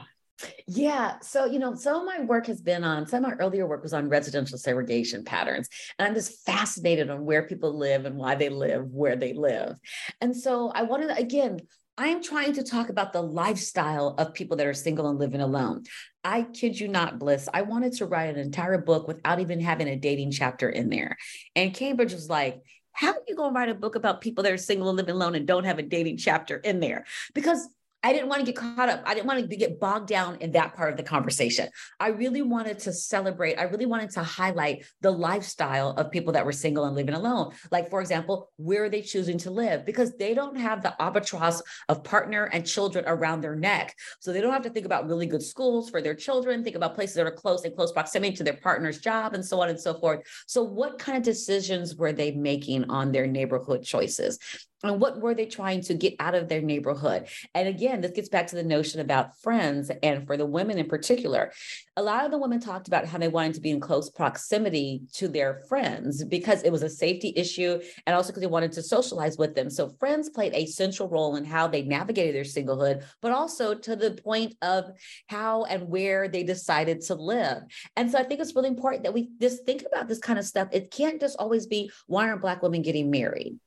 [0.66, 1.18] yeah.
[1.20, 3.82] So, you know, some of my work has been on, some of my earlier work
[3.82, 5.68] was on residential segregation patterns.
[5.98, 9.76] And I'm just fascinated on where people live and why they live where they live.
[10.20, 11.60] And so I wanted, again,
[11.98, 15.42] I am trying to talk about the lifestyle of people that are single and living
[15.42, 15.82] alone.
[16.24, 17.48] I kid you not, Blyss.
[17.52, 21.18] I wanted to write an entire book without even having a dating chapter in there.
[21.54, 22.62] And Cambridge was like,
[23.00, 25.14] how are you going to write a book about people that are single and living
[25.14, 27.06] alone and don't have a dating chapter in there?
[27.32, 27.66] Because
[28.02, 29.02] I didn't want to get caught up.
[29.04, 31.68] I didn't want to get bogged down in that part of the conversation.
[31.98, 33.56] I really wanted to celebrate.
[33.56, 37.52] I really wanted to highlight the lifestyle of people that were single and living alone.
[37.70, 39.84] Like, for example, where are they choosing to live?
[39.84, 43.94] Because they don't have the albatross of partner and children around their neck.
[44.20, 46.94] So they don't have to think about really good schools for their children, think about
[46.94, 49.80] places that are close in close proximity to their partner's job, and so on and
[49.80, 50.20] so forth.
[50.46, 54.38] So, what kind of decisions were they making on their neighborhood choices?
[54.82, 58.28] and what were they trying to get out of their neighborhood and again this gets
[58.28, 61.52] back to the notion about friends and for the women in particular.
[61.96, 65.02] A lot of the women talked about how they wanted to be in close proximity
[65.14, 68.82] to their friends because it was a safety issue and also because they wanted to
[68.82, 69.70] socialize with them.
[69.70, 73.96] So friends played a central role in how they navigated their singlehood but also to
[73.96, 74.84] the point of
[75.28, 77.62] how and where they decided to live.
[77.96, 80.44] And so i think it's really important that we just think about this kind of
[80.44, 80.68] stuff.
[80.72, 83.58] It can't just always be why aren't black women getting married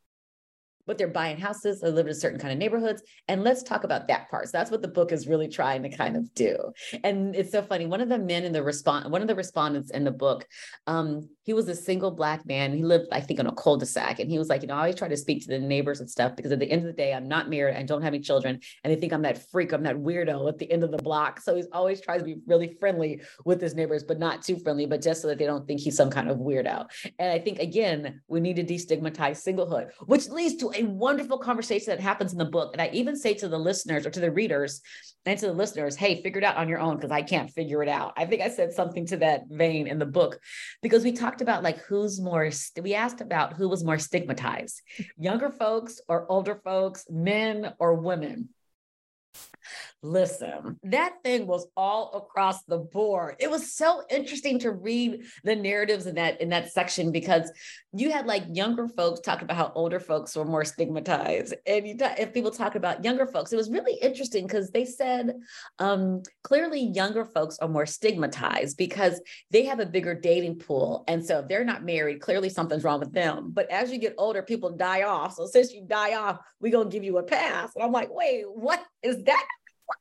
[0.86, 3.02] but they're buying houses, they live in a certain kind of neighborhoods.
[3.28, 4.48] And let's talk about that part.
[4.48, 6.58] So that's what the book is really trying to kind of do.
[7.04, 7.86] And it's so funny.
[7.86, 10.48] One of the men in the response, one of the respondents in the book,
[10.88, 12.74] um, he was a single black man.
[12.74, 14.20] He lived, I think, on a cul-de-sac.
[14.20, 16.10] And he was like, you know, I always try to speak to the neighbors and
[16.10, 18.24] stuff because at the end of the day, I'm not married, I don't have any
[18.24, 20.98] children, and they think I'm that freak, I'm that weirdo at the end of the
[20.98, 21.42] block.
[21.42, 24.86] So he's always tries to be really friendly with his neighbors, but not too friendly,
[24.86, 26.88] but just so that they don't think he's some kind of weirdo.
[27.20, 31.92] And I think again, we need to destigmatize singlehood, which leads to a wonderful conversation
[31.92, 32.74] that happens in the book.
[32.74, 34.82] And I even say to the listeners or to the readers
[35.26, 37.82] and to the listeners, hey, figure it out on your own because I can't figure
[37.84, 38.14] it out.
[38.18, 40.40] I think I said something to that vein in the book
[40.82, 42.50] because we talked about like who's more,
[42.82, 44.82] we asked about who was more stigmatized,
[45.18, 48.50] younger folks or older folks, men or women.
[50.06, 53.38] Listen, that thing was all across the board.
[53.40, 57.50] It was so interesting to read the narratives in that in that section because
[57.94, 61.96] you had like younger folks talking about how older folks were more stigmatized, and you
[62.02, 65.36] if people talk about younger folks, it was really interesting because they said
[65.80, 71.26] um, clearly younger folks are more stigmatized because they have a bigger dating pool, and
[71.26, 73.52] so if they're not married, clearly something's wrong with them.
[73.54, 75.36] But as you get older, people die off.
[75.36, 77.72] So since you die off, we gonna give you a pass.
[77.74, 79.46] And I'm like, wait, what is that?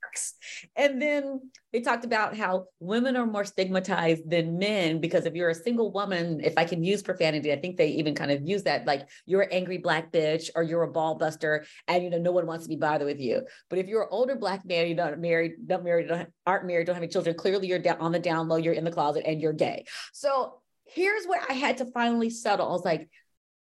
[0.02, 0.34] Works.
[0.76, 5.50] And then they talked about how women are more stigmatized than men because if you're
[5.50, 8.62] a single woman, if I can use profanity, I think they even kind of use
[8.64, 12.18] that like you're an angry black bitch or you're a ball buster and you know
[12.18, 13.42] no one wants to be bothered with you.
[13.70, 16.86] But if you're an older black man, you're not married, not married, don't, aren't married,
[16.86, 19.24] don't have any children, clearly you're down on the down low, you're in the closet
[19.26, 19.84] and you're gay.
[20.12, 22.68] So here's where I had to finally settle.
[22.68, 23.08] I was like,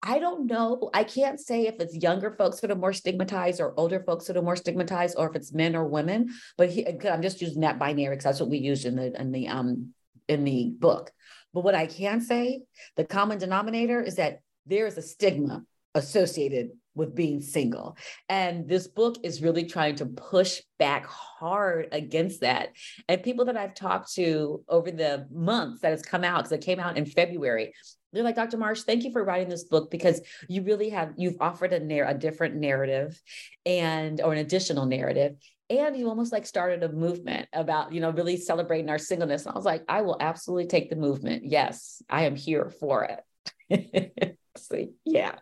[0.03, 0.91] I don't know.
[0.95, 4.37] I can't say if it's younger folks that are more stigmatized or older folks that
[4.37, 6.29] are more stigmatized, or if it's men or women.
[6.57, 9.33] But he, I'm just using that binary because that's what we used in the in
[9.33, 9.95] the um
[10.29, 11.11] in the book.
[11.55, 12.63] But what I can say,
[12.97, 17.97] the common denominator is that there is a stigma associated with being single.
[18.29, 22.71] And this book is really trying to push back hard against that.
[23.09, 26.65] And people that I've talked to over the months that has come out, because it
[26.65, 27.75] came out in February,
[28.17, 28.57] they're like, Dr.
[28.57, 32.09] Marsh, thank you for writing this book because you really have, you've offered a, narr-
[32.09, 33.21] a different narrative
[33.65, 35.37] and, or an additional narrative.
[35.69, 39.45] And you almost like started a movement about, you know, really celebrating our singleness.
[39.45, 41.45] And I was like, I will absolutely take the movement.
[41.45, 43.21] Yes, I am here for
[43.69, 44.39] it.
[44.57, 45.35] so, yeah.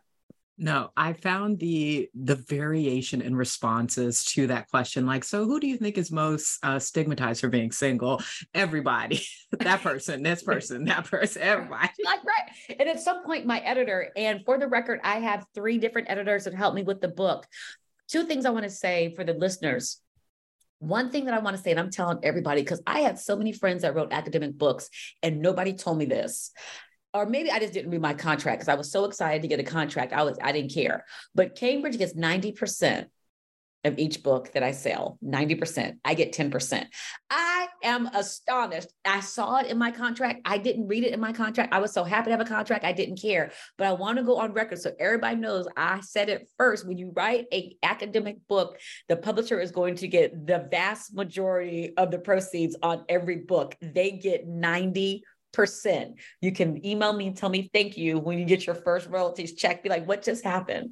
[0.57, 5.05] No, I found the the variation in responses to that question.
[5.05, 8.23] Like, so who do you think is most uh, stigmatized for being single?
[8.55, 9.21] Everybody,
[9.59, 11.89] that person, this person, that person, everybody.
[12.05, 12.77] Like, right.
[12.79, 16.45] And at some point, my editor, and for the record, I have three different editors
[16.45, 17.47] that helped me with the book.
[18.09, 20.01] Two things I want to say for the listeners.
[20.79, 23.37] One thing that I want to say, and I'm telling everybody, because I had so
[23.37, 24.89] many friends that wrote academic books,
[25.23, 26.53] and nobody told me this
[27.15, 29.61] or maybe I just didn't read my contract because I was so excited to get
[29.61, 30.13] a contract.
[30.13, 31.05] I was I didn't care.
[31.35, 33.07] But Cambridge gets 90%
[33.85, 35.99] of each book that I sell, 90%.
[36.05, 36.87] I get 10%.
[37.31, 38.89] I am astonished.
[39.05, 40.41] I saw it in my contract.
[40.47, 41.73] I didn't read it in my contract.
[41.73, 42.85] I was so happy to have a contract.
[42.85, 43.53] I didn't care.
[43.77, 46.89] But I want to go on record so everybody knows I said it first.
[46.89, 51.93] When you write a academic book, the publisher is going to get the vast majority
[51.97, 53.77] of the proceeds on every book.
[53.83, 55.25] They get 90
[55.55, 56.17] percent.
[56.41, 59.55] You can email me and tell me thank you when you get your first royalties
[59.55, 59.83] check.
[59.83, 60.91] Be like, what just happened?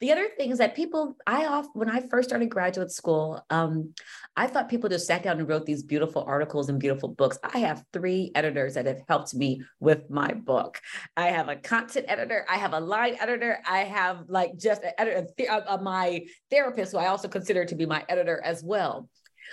[0.00, 3.94] The other thing is that people, I off when I first started graduate school, um,
[4.36, 7.38] I thought people just sat down and wrote these beautiful articles and beautiful books.
[7.42, 10.80] I have three editors that have helped me with my book.
[11.16, 14.92] I have a content editor, I have a line editor, I have like just an
[14.98, 19.08] editor, uh, my therapist, who I also consider to be my editor as well.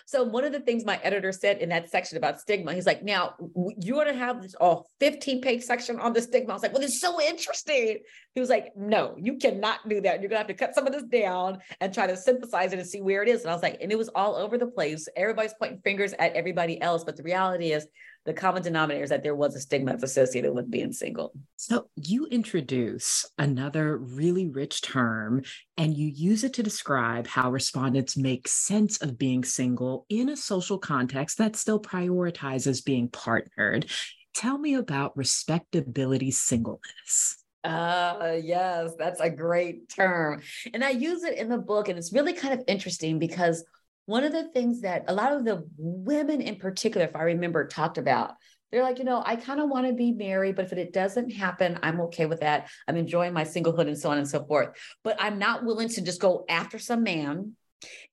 [0.05, 3.03] So one of the things my editor said in that section about stigma, he's like,
[3.03, 3.35] now
[3.77, 6.51] you want to have this oh, 15 page section on the stigma.
[6.51, 7.99] I was like, well, it's so interesting.
[8.33, 10.21] He was like, no, you cannot do that.
[10.21, 12.87] You're gonna have to cut some of this down and try to synthesize it and
[12.87, 13.41] see where it is.
[13.41, 15.07] And I was like, and it was all over the place.
[15.15, 17.03] Everybody's pointing fingers at everybody else.
[17.03, 17.87] But the reality is
[18.27, 21.31] the common denominator is that there was a stigma associated with being single.
[21.55, 25.43] So you introduce another really rich term
[25.77, 30.35] and you use it to describe how respondents make sense of being single in a
[30.35, 33.89] social context that still prioritizes being partnered.
[34.35, 37.45] Tell me about respectability singleness.
[37.63, 40.41] Uh, yes, that's a great term.
[40.73, 43.65] And I use it in the book, and it's really kind of interesting because
[44.07, 47.67] one of the things that a lot of the women in particular, if I remember,
[47.67, 48.31] talked about,
[48.71, 51.29] they're like, you know, I kind of want to be married, but if it doesn't
[51.29, 52.69] happen, I'm okay with that.
[52.87, 54.69] I'm enjoying my singlehood and so on and so forth.
[55.03, 57.55] But I'm not willing to just go after some man.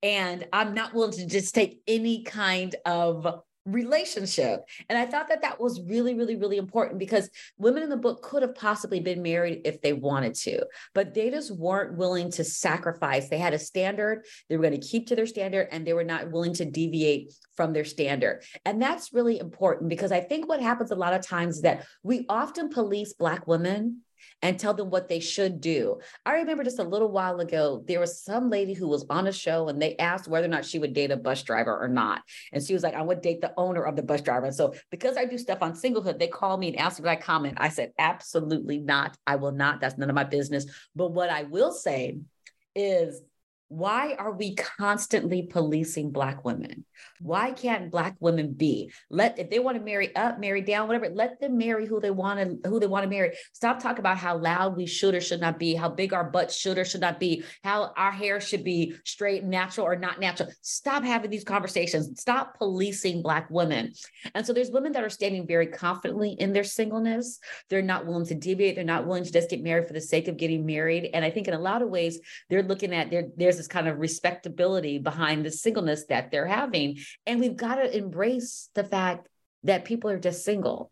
[0.02, 4.60] And I'm not willing to just take any kind of relationship.
[4.88, 8.22] And I thought that that was really, really, really important because women in the book
[8.22, 12.44] could have possibly been married if they wanted to, but they just weren't willing to
[12.44, 13.28] sacrifice.
[13.28, 16.04] They had a standard, they were going to keep to their standard, and they were
[16.04, 18.42] not willing to deviate from their standard.
[18.64, 21.86] And that's really important because I think what happens a lot of times is that
[22.02, 24.00] we often police Black women
[24.44, 25.98] and tell them what they should do.
[26.26, 29.32] I remember just a little while ago, there was some lady who was on a
[29.32, 32.20] show and they asked whether or not she would date a bus driver or not.
[32.52, 34.44] And she was like, I would date the owner of the bus driver.
[34.44, 37.10] And so because I do stuff on singlehood, they call me and ask me if
[37.10, 37.54] I comment.
[37.56, 39.16] I said, absolutely not.
[39.26, 39.80] I will not.
[39.80, 40.66] That's none of my business.
[40.94, 42.18] But what I will say
[42.76, 43.22] is
[43.74, 46.84] why are we constantly policing black women?
[47.20, 48.92] Why can't black women be?
[49.10, 52.12] Let if they want to marry up marry down whatever let them marry who they
[52.12, 53.36] want to who they want to marry.
[53.52, 56.56] Stop talking about how loud we should or should not be how big our butts
[56.56, 60.50] should or should not be how our hair should be straight natural or not natural.
[60.60, 62.20] Stop having these conversations.
[62.20, 63.92] Stop policing black women.
[64.34, 67.40] And so there's women that are standing very confidently in their singleness.
[67.70, 68.76] They're not willing to deviate.
[68.76, 71.10] They're not willing to just get married for the sake of getting married.
[71.12, 73.88] And i think in a lot of ways they're looking at there there's this kind
[73.88, 76.98] of respectability behind the singleness that they're having.
[77.26, 79.28] And we've got to embrace the fact
[79.62, 80.90] that people are just single.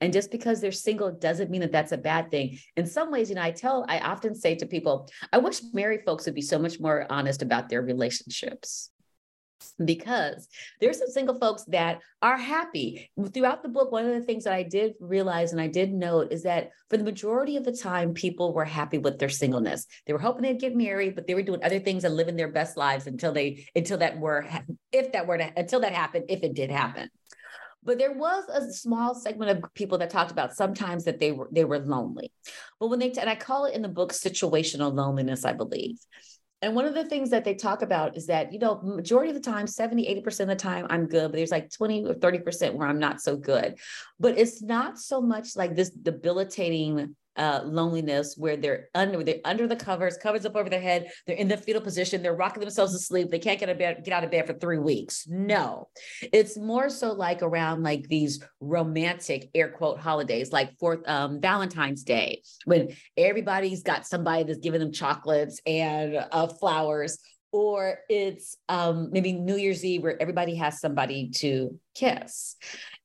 [0.00, 2.58] And just because they're single doesn't mean that that's a bad thing.
[2.76, 6.02] In some ways, you know, I tell, I often say to people, I wish married
[6.04, 8.90] folks would be so much more honest about their relationships
[9.84, 10.48] because
[10.80, 13.10] there's some single folks that are happy.
[13.32, 16.32] Throughout the book, one of the things that I did realize and I did note
[16.32, 19.86] is that for the majority of the time, people were happy with their singleness.
[20.06, 22.50] They were hoping they'd get married, but they were doing other things and living their
[22.50, 24.46] best lives until they, until that were,
[24.92, 27.08] if that were to, until that happened, if it did happen.
[27.84, 31.48] But there was a small segment of people that talked about sometimes that they were
[31.50, 32.32] they were lonely.
[32.78, 35.98] But when they and I call it in the book situational loneliness, I believe.
[36.62, 39.34] And one of the things that they talk about is that, you know, majority of
[39.34, 42.74] the time, 70, 80% of the time, I'm good, but there's like 20 or 30%
[42.74, 43.78] where I'm not so good.
[44.20, 49.66] But it's not so much like this debilitating uh, loneliness where they're under they're under
[49.66, 52.92] the covers, covers up over their head, they're in the fetal position, they're rocking themselves
[52.92, 55.26] to sleep, they can't get a bed, get out of bed for three weeks.
[55.28, 55.88] No,
[56.32, 62.02] it's more so like around like these romantic air quote holidays, like Fourth um, Valentine's
[62.04, 67.18] Day, when everybody's got somebody that's giving them chocolates and uh, flowers.
[67.54, 72.56] Or it's um, maybe New Year's Eve where everybody has somebody to kiss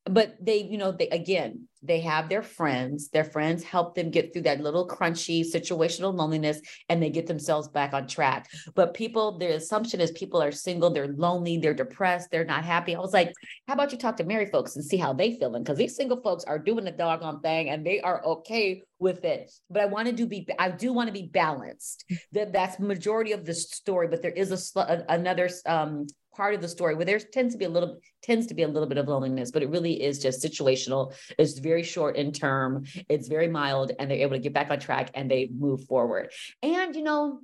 [0.09, 3.09] but they you know they again they have their friends.
[3.09, 7.67] Their friends help them get through that little crunchy situational loneliness and they get themselves
[7.67, 8.49] back on track.
[8.75, 12.95] But people their assumption is people are single they're lonely they're depressed they're not happy.
[12.95, 13.31] I was like
[13.67, 15.63] how about you talk to married folks and see how they feeling?
[15.63, 19.51] Because these single folks are doing the doggone thing and they are okay with it.
[19.69, 22.05] But i want to do be i do want to be balanced.
[22.31, 26.07] That that's majority of the story but there is a another um
[26.37, 28.67] part of the story where there tends to be a little tends to be a
[28.67, 31.13] little bit of loneliness, but it really is just situational.
[31.37, 34.79] It's very short in term, it's very mild, and they're able to get back on
[34.79, 36.31] track and they move forward.
[36.61, 37.39] And you know,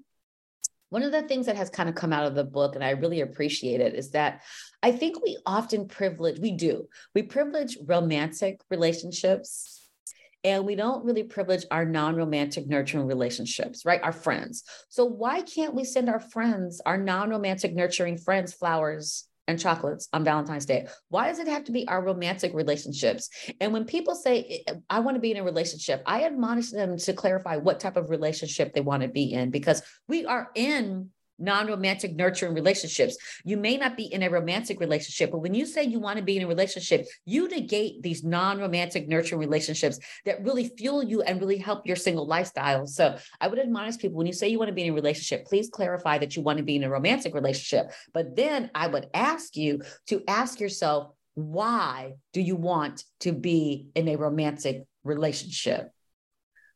[0.89, 2.91] one of the things that has kind of come out of the book, and I
[2.91, 4.43] really appreciate it, is that
[4.83, 9.82] I think we often privilege, we do, we privilege romantic relationships
[10.43, 15.75] and we don't really privilege our non-romantic nurturing relationships right our friends so why can't
[15.75, 20.87] we send our friends our non-romantic nurturing friends flowers and chocolates on Valentine's Day.
[21.09, 23.29] Why does it have to be our romantic relationships?
[23.59, 27.13] And when people say, I want to be in a relationship, I admonish them to
[27.13, 32.15] clarify what type of relationship they want to be in because we are in non-romantic
[32.15, 33.17] nurturing relationships.
[33.43, 36.23] You may not be in a romantic relationship, but when you say you want to
[36.23, 41.39] be in a relationship, you negate these non-romantic nurturing relationships that really fuel you and
[41.39, 42.85] really help your single lifestyle.
[42.87, 45.45] So I would admonish people when you say you want to be in a relationship,
[45.45, 47.91] please clarify that you want to be in a romantic relationship.
[48.13, 53.87] But then I would ask you to ask yourself, why do you want to be
[53.95, 55.92] in a romantic relationship?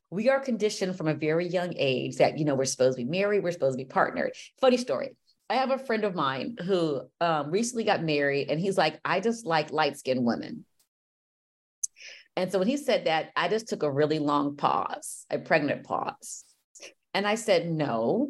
[0.09, 3.09] We are conditioned from a very young age that you know we're supposed to be
[3.09, 4.33] married we're supposed to be partnered.
[4.59, 5.15] Funny story.
[5.49, 9.19] I have a friend of mine who um, recently got married and he's like i
[9.19, 10.65] just like light-skinned women.
[12.35, 15.83] And so when he said that i just took a really long pause a pregnant
[15.83, 16.43] pause.
[17.13, 18.29] And i said no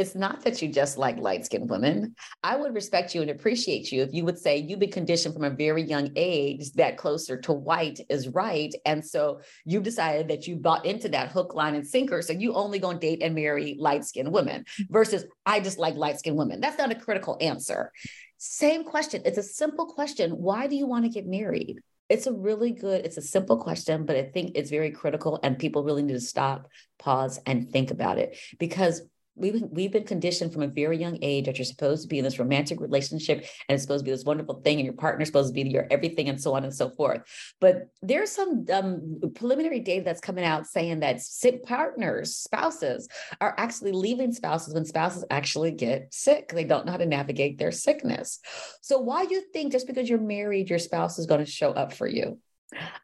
[0.00, 2.14] it's not that you just like light skinned women.
[2.42, 5.44] I would respect you and appreciate you if you would say you've been conditioned from
[5.44, 8.74] a very young age that closer to white is right.
[8.86, 12.22] And so you've decided that you bought into that hook, line, and sinker.
[12.22, 15.94] So you only going to date and marry light skinned women versus I just like
[15.94, 16.60] light skinned women.
[16.60, 17.92] That's not a critical answer.
[18.38, 19.22] Same question.
[19.26, 20.30] It's a simple question.
[20.30, 21.80] Why do you want to get married?
[22.08, 25.58] It's a really good, it's a simple question, but I think it's very critical and
[25.58, 29.02] people really need to stop, pause, and think about it because
[29.40, 32.18] we've been, we've been conditioned from a very young age that you're supposed to be
[32.18, 33.38] in this romantic relationship
[33.68, 35.86] and it's supposed to be this wonderful thing and your partner's supposed to be your
[35.90, 37.22] everything and so on and so forth.
[37.60, 43.08] But there's some um, preliminary data that's coming out saying that sick partners spouses
[43.40, 46.52] are actually leaving spouses when spouses actually get sick.
[46.52, 48.40] They don't know how to navigate their sickness.
[48.82, 51.72] So why do you think just because you're married your spouse is going to show
[51.72, 52.38] up for you?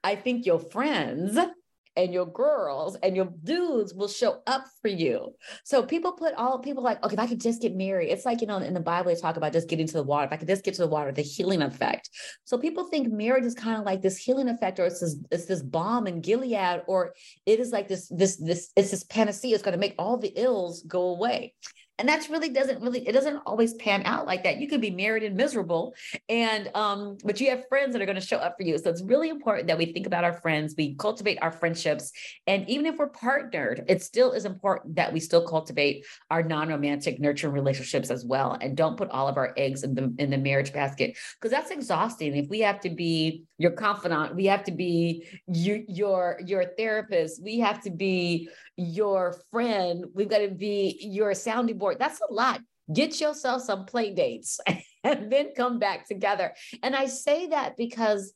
[0.04, 1.38] I think your friends
[1.96, 5.34] and your girls and your dudes will show up for you.
[5.64, 8.40] So people put all people like, okay, if I could just get married, it's like,
[8.40, 10.26] you know, in the Bible, they talk about just getting to the water.
[10.26, 12.10] If I could just get to the water, the healing effect.
[12.44, 15.46] So people think marriage is kind of like this healing effect, or it's this, it's
[15.46, 17.14] this balm in Gilead, or
[17.46, 19.54] it is like this, this, this, it's this panacea.
[19.54, 21.54] It's going to make all the ills go away
[21.98, 24.58] and that's really doesn't really it doesn't always pan out like that.
[24.60, 25.94] You could be married and miserable
[26.28, 28.76] and um but you have friends that are going to show up for you.
[28.78, 32.12] So it's really important that we think about our friends we cultivate our friendships
[32.46, 37.20] and even if we're partnered it still is important that we still cultivate our non-romantic
[37.20, 38.58] nurturing relationships as well.
[38.60, 41.70] And don't put all of our eggs in the in the marriage basket because that's
[41.70, 42.36] exhausting.
[42.36, 47.42] If we have to be your confidant we have to be you, your your therapist
[47.42, 51.96] we have to be your friend we've got to be your sounding board.
[51.98, 52.60] That's a lot.
[52.92, 54.60] Get yourself some play dates
[55.04, 56.54] and then come back together.
[56.82, 58.32] And i say that because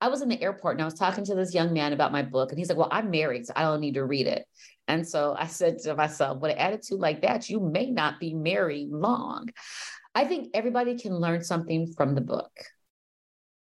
[0.00, 2.22] i was in the airport and i was talking to this young man about my
[2.22, 4.44] book and he's like well i'm married so i don't need to read it.
[4.88, 8.34] And so i said to myself with an attitude like that you may not be
[8.34, 9.48] married long.
[10.14, 12.50] I think everybody can learn something from the book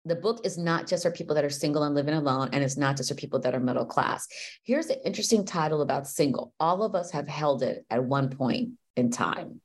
[0.05, 2.77] the book is not just for people that are single and living alone, and it's
[2.77, 4.27] not just for people that are middle class.
[4.65, 6.53] Here's an interesting title about single.
[6.59, 9.61] All of us have held it at one point in time.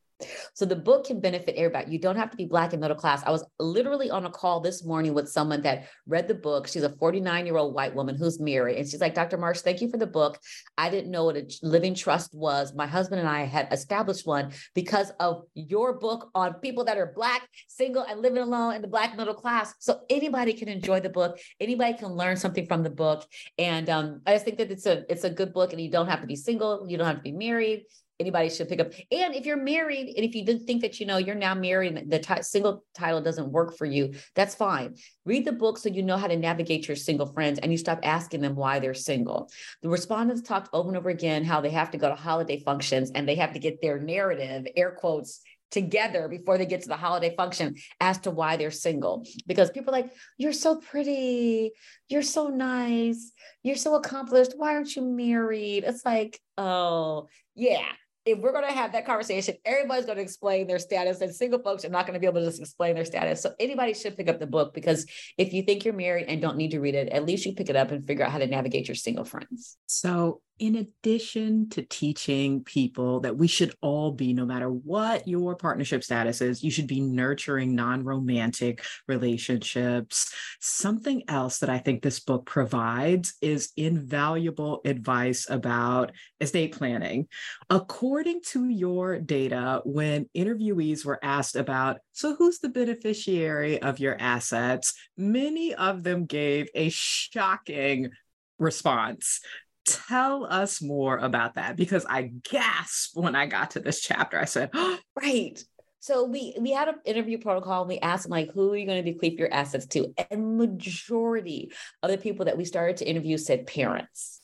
[0.53, 1.91] So the book can benefit everybody.
[1.91, 3.24] You don't have to be black and middle class.
[3.26, 6.68] I was literally on a call this morning with someone that read the book.
[6.68, 8.78] She's a 49 year old white woman who's married.
[8.78, 9.38] And she's like, Dr.
[9.38, 10.39] Marsh, thank you for the book.
[10.78, 12.74] I didn't know what a living trust was.
[12.74, 17.11] My husband and I had established one because of your book on people that are
[17.13, 19.74] black, single, and living alone in the black middle class.
[19.80, 21.39] So anybody can enjoy the book.
[21.59, 23.26] Anybody can learn something from the book.
[23.57, 26.07] And um, I just think that it's a it's a good book and you don't
[26.07, 26.86] have to be single.
[26.88, 27.86] You don't have to be married
[28.20, 28.91] anybody should pick up.
[29.11, 32.09] And if you're married, and if you didn't think that you know you're now married,
[32.09, 34.95] the t- single title doesn't work for you, that's fine.
[35.26, 37.99] Read the book so you know how to navigate your single friends, and you stop
[38.03, 39.49] asking them why they're single.
[39.82, 43.11] The respondents talked over and over again how they have to go to holiday functions
[43.11, 45.41] and they have to get their narrative, air quotes,
[45.72, 49.26] together before they get to the holiday function as to why they're single.
[49.45, 51.72] Because people are like, you're so pretty,
[52.07, 53.32] you're so nice,
[53.63, 54.53] you're so accomplished.
[54.55, 55.84] Why aren't you married?
[55.86, 57.88] It's like, oh, yeah,
[58.26, 61.59] if we're going to have that conversation, everybody's going to explain their status, and single
[61.59, 63.41] folks are not going to be able to just explain their status.
[63.41, 65.05] So anybody should pick up the book because
[65.38, 67.69] if you think you're married and don't need to read it, at least you pick
[67.69, 69.78] it up and figure out how to navigate your single friends.
[69.86, 75.56] So in addition to teaching people that we should all be, no matter what your
[75.56, 80.34] partnership status is, you should be nurturing non romantic relationships.
[80.62, 87.28] Something else that I think this book provides is invaluable advice about estate planning.
[87.70, 94.16] According to your data, when interviewees were asked about, so who's the beneficiary of your
[94.22, 98.12] assets, many of them gave a shocking
[98.58, 99.41] response
[99.86, 104.40] tell us more about that because I gasped when I got to this chapter.
[104.40, 104.98] I said, oh.
[105.16, 105.64] right.
[106.00, 108.86] So we we had an interview protocol and we asked them like, who are you
[108.86, 110.14] going to bequeath your assets to?
[110.30, 111.72] And majority
[112.04, 114.42] of the people that we started to interview said parents.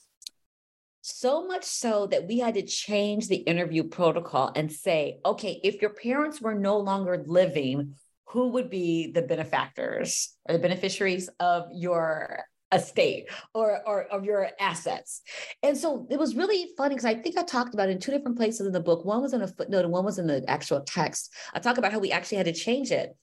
[1.02, 5.82] So much so that we had to change the interview protocol and say, okay, if
[5.82, 11.68] your parents were no longer living, who would be the benefactors or the beneficiaries of
[11.74, 15.22] your estate or, or of your assets.
[15.64, 18.12] And so it was really funny because I think I talked about it in two
[18.12, 19.06] different places in the book.
[19.06, 21.34] One was in a footnote and one was in the actual text.
[21.54, 23.16] I talk about how we actually had to change it.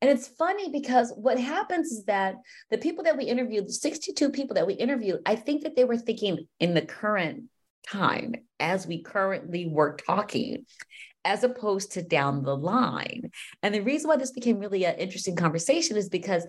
[0.00, 2.34] And it's funny because what happens is that
[2.70, 5.84] the people that we interviewed, the 62 people that we interviewed, I think that they
[5.84, 7.44] were thinking in the current
[7.86, 10.64] time as we currently were talking
[11.24, 13.30] as opposed to down the line.
[13.62, 16.46] And the reason why this became really an interesting conversation is because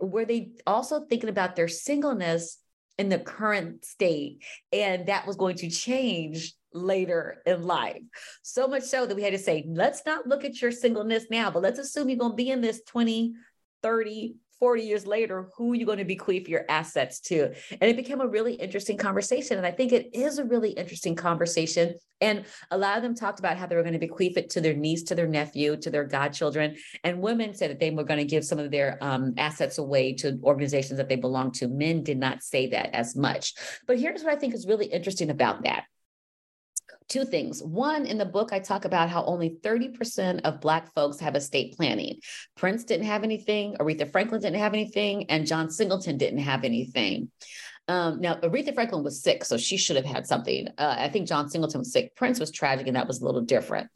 [0.00, 2.58] were they also thinking about their singleness
[2.98, 8.02] in the current state and that was going to change later in life.
[8.42, 11.50] So much so that we had to say, let's not look at your singleness now,
[11.50, 13.34] but let's assume you're going to be in this 20,
[13.82, 17.52] 30, 40 years later, who are you going to bequeath your assets to?
[17.70, 19.58] And it became a really interesting conversation.
[19.58, 21.94] And I think it is a really interesting conversation.
[22.20, 24.60] And a lot of them talked about how they were going to bequeath it to
[24.60, 26.76] their niece, to their nephew, to their godchildren.
[27.04, 30.14] And women said that they were going to give some of their um, assets away
[30.14, 31.68] to organizations that they belong to.
[31.68, 33.54] Men did not say that as much.
[33.86, 35.84] But here's what I think is really interesting about that
[37.08, 37.62] two things.
[37.62, 41.76] One, in the book, I talk about how only 30% of Black folks have estate
[41.76, 42.20] planning.
[42.56, 47.30] Prince didn't have anything, Aretha Franklin didn't have anything, and John Singleton didn't have anything.
[47.88, 50.68] Um, now, Aretha Franklin was sick, so she should have had something.
[50.76, 52.16] Uh, I think John Singleton was sick.
[52.16, 53.88] Prince was tragic, and that was a little different.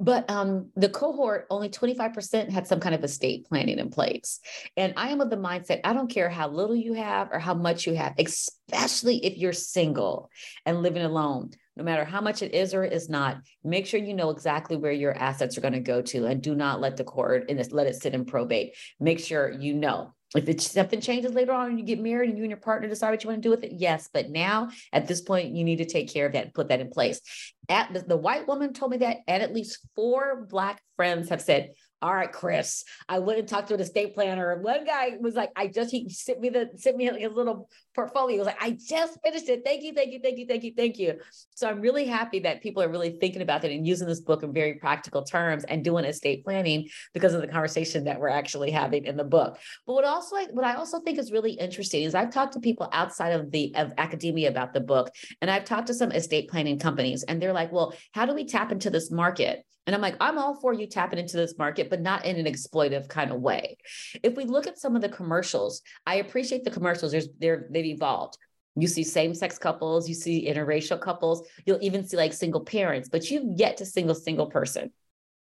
[0.00, 4.40] But um, the cohort, only 25% had some kind of estate planning in place.
[4.74, 7.52] And I am of the mindset I don't care how little you have or how
[7.52, 10.30] much you have, especially if you're single
[10.64, 11.50] and living alone
[11.80, 14.92] no matter how much it is or is not, make sure you know exactly where
[14.92, 17.86] your assets are going to go to and do not let the court and let
[17.86, 18.76] it sit in probate.
[19.00, 20.12] Make sure you know.
[20.36, 22.86] If it's something changes later on and you get married and you and your partner
[22.86, 24.10] decide what you want to do with it, yes.
[24.12, 26.80] But now at this point, you need to take care of that and put that
[26.80, 27.22] in place.
[27.70, 31.40] At the, the white woman told me that, and at least four black friends have
[31.40, 31.70] said,
[32.02, 34.60] all right, Kris, I went and talked to an estate planner.
[34.60, 38.34] One guy was like, I just, he sent me the, sent me his little portfolio.
[38.34, 39.62] He was like, I just finished it.
[39.64, 41.20] Thank you, thank you, thank you, thank you, thank you.
[41.54, 44.42] So I'm really happy that people are really thinking about that and using this book
[44.42, 48.70] in very practical terms and doing estate planning because of the conversation that we're actually
[48.70, 49.58] having in the book.
[49.86, 52.88] But what also, what I also think is really interesting is I've talked to people
[52.92, 55.10] outside of the, of academia about the book,
[55.42, 58.46] and I've talked to some estate planning companies and they're like, well, how do we
[58.46, 59.64] tap into this market?
[59.90, 62.46] And I'm like, I'm all for you tapping into this market, but not in an
[62.46, 63.76] exploitive kind of way.
[64.22, 67.10] If we look at some of the commercials, I appreciate the commercials.
[67.10, 68.38] There's they're they've evolved.
[68.76, 73.32] You see same-sex couples, you see interracial couples, you'll even see like single parents, but
[73.32, 74.92] you've yet to single single person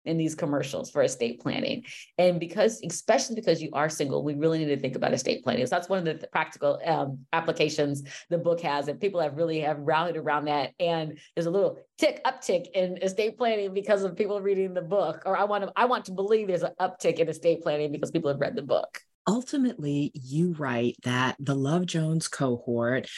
[0.09, 1.85] in these commercials for estate planning.
[2.17, 5.67] And because, especially because you are single, we really need to think about estate planning.
[5.67, 9.61] So that's one of the practical um, applications the book has, and people have really
[9.61, 10.73] have rallied around that.
[10.81, 15.23] And there's a little tick uptick in estate planning because of people reading the book.
[15.27, 18.11] Or I want to I want to believe there's an uptick in estate planning because
[18.11, 23.11] people have read the book ultimately you write that the love jones cohort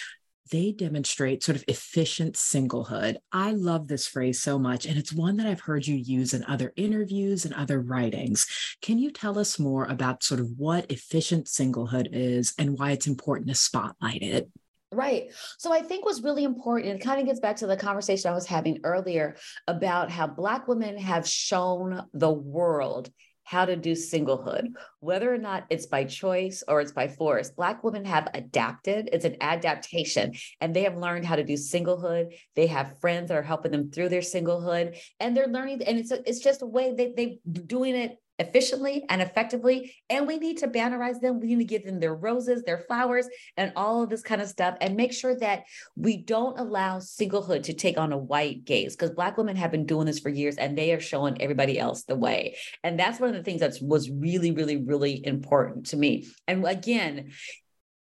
[0.51, 3.17] they demonstrate sort of efficient singlehood.
[3.33, 6.45] I love this phrase so much, and it's one that I've heard you use in
[6.45, 8.47] other interviews and other writings.
[8.83, 13.07] Can you tell us more about sort of what efficient singlehood is and why it's
[13.07, 14.51] important to spotlight it?
[14.93, 15.33] Right.
[15.59, 18.35] So I think what's really important, it kind of gets back to the conversation I
[18.35, 19.37] was having earlier
[19.69, 23.09] about how Black women have shown the world
[23.51, 24.69] how to do singlehood,
[25.01, 27.51] whether or not it's by choice or it's by force.
[27.51, 29.11] Black women have adapted.
[29.13, 32.27] It's an adaptation, and they have learned how to do singlehood.
[32.55, 35.83] They have friends that are helping them through their singlehood, and they're learning.
[35.83, 39.95] And it's a, it's just a way they they doing it efficiently and effectively.
[40.09, 41.39] And we need to bannerize them.
[41.39, 44.49] We need to give them their roses, their flowers, and all of this kind of
[44.49, 45.65] stuff, and make sure that
[45.95, 49.87] we don't allow singlehood to take on a white gaze because Black women have been
[49.87, 52.57] doing this for years and they are showing everybody else the way.
[52.83, 56.27] And that's one of the things that was really, really, really important to me.
[56.49, 57.31] And again,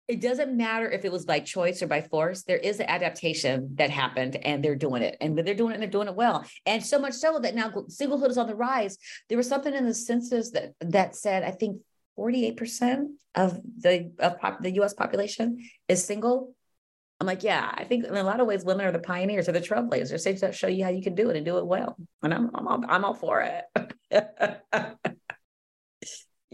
[0.07, 2.43] it doesn't matter if it was by choice or by force.
[2.43, 5.83] There is an adaptation that happened, and they're doing it, and they're doing it, and
[5.83, 6.45] they're doing it well.
[6.65, 8.97] And so much so that now singlehood is on the rise.
[9.29, 11.81] There was something in the census that that said, I think,
[12.15, 14.93] forty-eight percent of the of pop, the U.S.
[14.93, 16.53] population is single.
[17.21, 19.53] I'm like, yeah, I think in a lot of ways, women are the pioneers or
[19.53, 20.23] the trailblazers.
[20.23, 22.51] They just show you how you can do it and do it well, and I'm
[22.53, 23.63] I'm all, I'm all for it.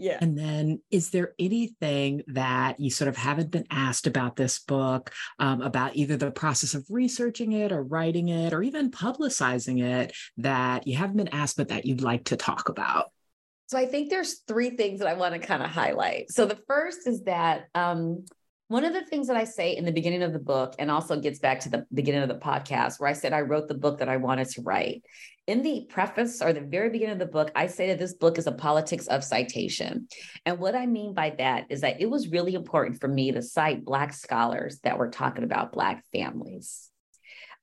[0.00, 0.18] Yeah.
[0.20, 5.12] And then, is there anything that you sort of haven't been asked about this book,
[5.38, 10.16] um, about either the process of researching it or writing it or even publicizing it
[10.38, 13.12] that you haven't been asked, but that you'd like to talk about?
[13.66, 16.30] So, I think there's three things that I want to kind of highlight.
[16.30, 18.24] So, the first is that um,
[18.70, 21.18] one of the things that I say in the beginning of the book, and also
[21.18, 23.98] gets back to the beginning of the podcast, where I said I wrote the book
[23.98, 25.02] that I wanted to write.
[25.48, 28.38] In the preface or the very beginning of the book, I say that this book
[28.38, 30.06] is a politics of citation.
[30.46, 33.42] And what I mean by that is that it was really important for me to
[33.42, 36.90] cite Black scholars that were talking about Black families.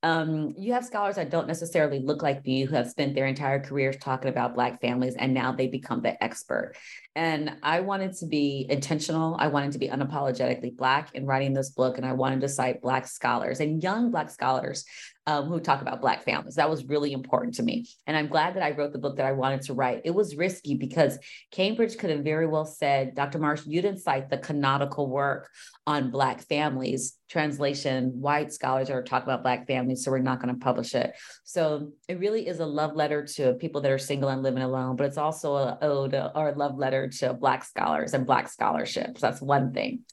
[0.04, 3.60] Um, you have scholars that don't necessarily look like me who have spent their entire
[3.60, 6.76] careers talking about Black families and now they become the expert.
[7.18, 9.36] And I wanted to be intentional.
[9.40, 11.98] I wanted to be unapologetically Black in writing this book.
[11.98, 14.86] And I wanted to cite Black scholars and young Black scholars
[15.28, 16.56] um, who talk about Black families.
[16.56, 17.86] That was really important to me.
[18.08, 20.04] And I'm glad that I wrote the book that I wanted to write.
[20.06, 21.20] It was risky because
[21.52, 23.38] Cambridge could have very well said, Dr.
[23.38, 25.50] Marsh, you didn't cite the canonical work
[25.86, 30.54] on Black families, translation, white scholars are talking about Black families, so we're not going
[30.54, 31.14] to publish it.
[31.44, 34.96] So it really is a love letter to people that are single and living alone,
[34.96, 39.22] but it's also a ode or a love letter to Black scholars and Black scholarships.
[39.22, 40.04] That's one thing.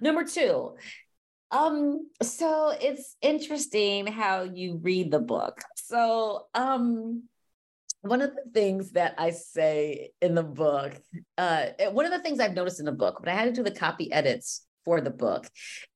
[0.00, 0.76] Number two,
[1.50, 5.60] um, so it's interesting how you read the book.
[5.76, 7.24] So, um,
[8.00, 10.94] one of the things that I say in the book,
[11.38, 13.62] uh, one of the things I've noticed in the book, when I had to do
[13.62, 15.46] the copy edits for the book,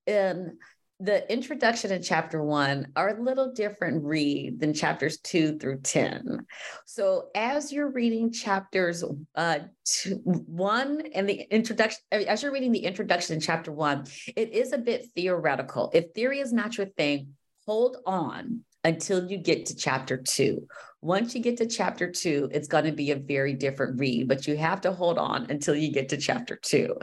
[0.07, 0.53] and
[0.99, 6.47] the introduction in chapter one are a little different read than chapters two through 10.
[6.87, 12.85] So as you're reading chapters uh, two, one and the introduction, as you're reading the
[12.85, 15.91] introduction in chapter one, it is a bit theoretical.
[15.93, 17.35] If theory is not your thing,
[17.67, 20.67] hold on until you get to chapter two.
[21.03, 24.47] Once you get to chapter two, it's going to be a very different read, but
[24.47, 26.97] you have to hold on until you get to chapter two.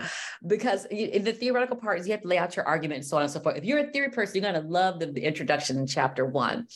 [0.48, 3.24] Because the theoretical part is you have to lay out your argument and so on
[3.24, 3.58] and so forth.
[3.58, 6.68] If you're a theory person, you're going to love the introduction in chapter one.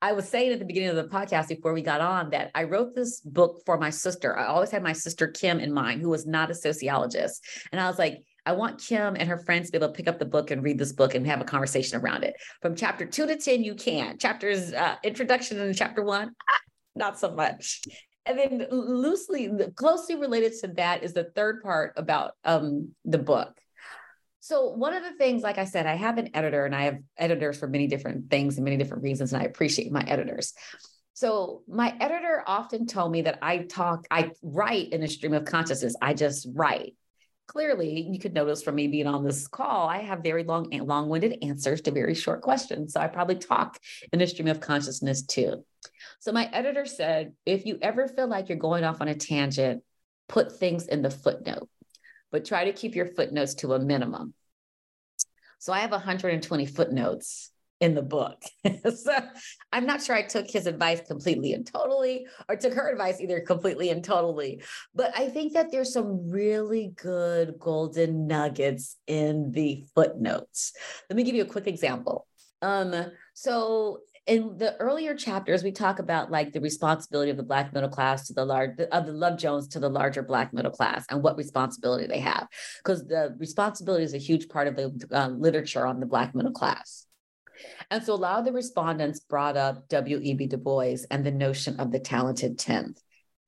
[0.00, 2.64] I was saying at the beginning of the podcast before we got on that I
[2.64, 4.36] wrote this book for my sister.
[4.36, 7.44] I always had my sister Kim in mind, who was not a sociologist.
[7.70, 10.08] And I was like, I want Kim and her friends to be able to pick
[10.08, 12.34] up the book and read this book and have a conversation around it.
[12.60, 14.18] From chapter two to 10, you can.
[14.18, 16.60] Chapters, uh, introduction and chapter one, ah,
[16.96, 17.82] not so much.
[18.26, 23.58] And then loosely, closely related to that is the third part about um, the book.
[24.40, 26.98] So one of the things, like I said, I have an editor and I have
[27.16, 30.52] editors for many different things and many different reasons, and I appreciate my editors.
[31.14, 35.44] So my editor often told me that I talk, I write in a stream of
[35.44, 35.94] consciousness.
[36.02, 36.96] I just write
[37.52, 41.36] clearly you could notice from me being on this call i have very long long-winded
[41.42, 42.94] answers to very short questions.
[42.94, 43.78] So i probably talk
[44.10, 45.62] in a stream of consciousness too.
[46.20, 49.82] So my editor said if you ever feel like you're going off on a tangent
[50.28, 51.68] put things in the footnote
[52.30, 54.32] but try to keep your footnotes to a minimum.
[55.58, 57.50] So i have 120 footnotes
[57.82, 58.40] in the book.
[58.94, 59.18] so
[59.72, 63.40] I'm not sure I took his advice completely and totally, or took her advice either
[63.40, 64.62] completely and totally.
[64.94, 70.72] But I think that there's some really good golden nuggets in the footnotes.
[71.10, 72.28] Let me give you a quick example.
[72.62, 72.94] Um,
[73.34, 77.90] so in the earlier chapters, we talk about like the responsibility of the Black middle
[77.90, 81.20] class to the large of the Love Jones to the larger Black middle class and
[81.20, 82.46] what responsibility they have,
[82.78, 86.52] because the responsibility is a huge part of the uh, literature on the Black middle
[86.52, 87.06] class.
[87.90, 90.46] And so a lot of the respondents brought up W.E.B.
[90.46, 92.98] Du Bois and the notion of the talented 10th.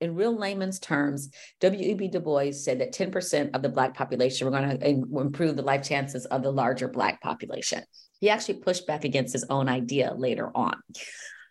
[0.01, 1.29] In real layman's terms,
[1.61, 2.09] W.E.B.
[2.09, 5.87] Du Bois said that 10% of the Black population were going to improve the life
[5.87, 7.83] chances of the larger Black population.
[8.19, 10.81] He actually pushed back against his own idea later on.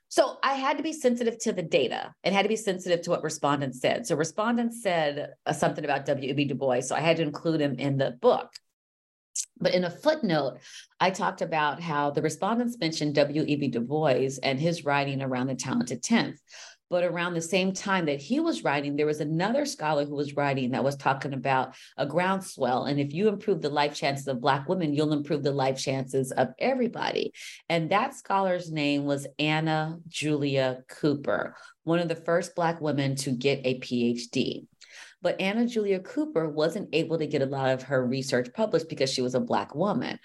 [0.08, 3.10] So I had to be sensitive to the data and had to be sensitive to
[3.10, 4.06] what respondents said.
[4.06, 6.44] So respondents said uh, something about W.E.B.
[6.44, 8.52] Du Bois, so I had to include him in the book.
[9.60, 10.58] But in a footnote,
[11.00, 13.68] I talked about how the respondents mentioned W.E.B.
[13.68, 16.38] Du Bois and his writing around the talented 10th.
[16.90, 20.36] But around the same time that he was writing, there was another scholar who was
[20.36, 22.84] writing that was talking about a groundswell.
[22.84, 26.30] And if you improve the life chances of Black women, you'll improve the life chances
[26.30, 27.32] of everybody.
[27.68, 33.30] And that scholar's name was Anna Julia Cooper, one of the first Black women to
[33.32, 34.66] get a PhD.
[35.24, 39.10] But Anna Julia Cooper wasn't able to get a lot of her research published because
[39.10, 40.20] she was a Black woman.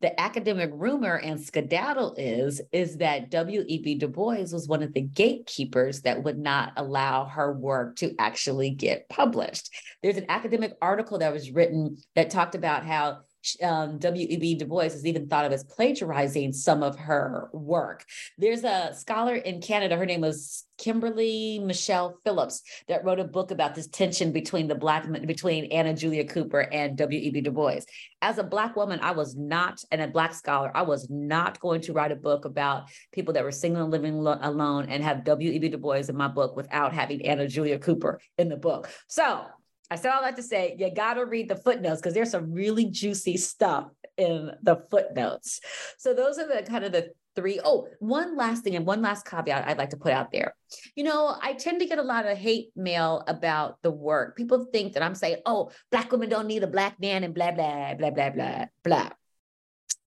[0.00, 3.96] The academic rumor and skedaddle is, is that W.E.B.
[3.96, 8.70] Du Bois was one of the gatekeepers that would not allow her work to actually
[8.70, 9.70] get published.
[10.02, 13.22] There's an academic article that was written that talked about how
[13.62, 14.56] um, W.E.B.
[14.56, 18.04] Du Bois is even thought of as plagiarizing some of her work.
[18.38, 23.50] There's a scholar in Canada, her name was Kimberly Michelle Phillips, that wrote a book
[23.50, 27.40] about this tension between the black between Anna Julia Cooper and W.E.B.
[27.42, 27.80] Du Bois.
[28.22, 31.80] As a black woman, I was not, and a black scholar, I was not going
[31.82, 35.24] to write a book about people that were single and living lo- alone and have
[35.24, 35.68] W.E.B.
[35.68, 38.88] Du Bois in my book without having Anna Julia Cooper in the book.
[39.06, 39.44] So
[39.90, 42.52] I said all that to say you got to read the footnotes because there's some
[42.52, 45.60] really juicy stuff in the footnotes.
[45.98, 47.60] So those are the kind of the three.
[47.64, 50.54] Oh, one last thing and one last caveat I'd like to put out there.
[50.94, 54.36] You know, I tend to get a lot of hate mail about the work.
[54.36, 57.52] People think that I'm saying, oh, black women don't need a black man and blah,
[57.52, 59.10] blah, blah, blah, blah, blah.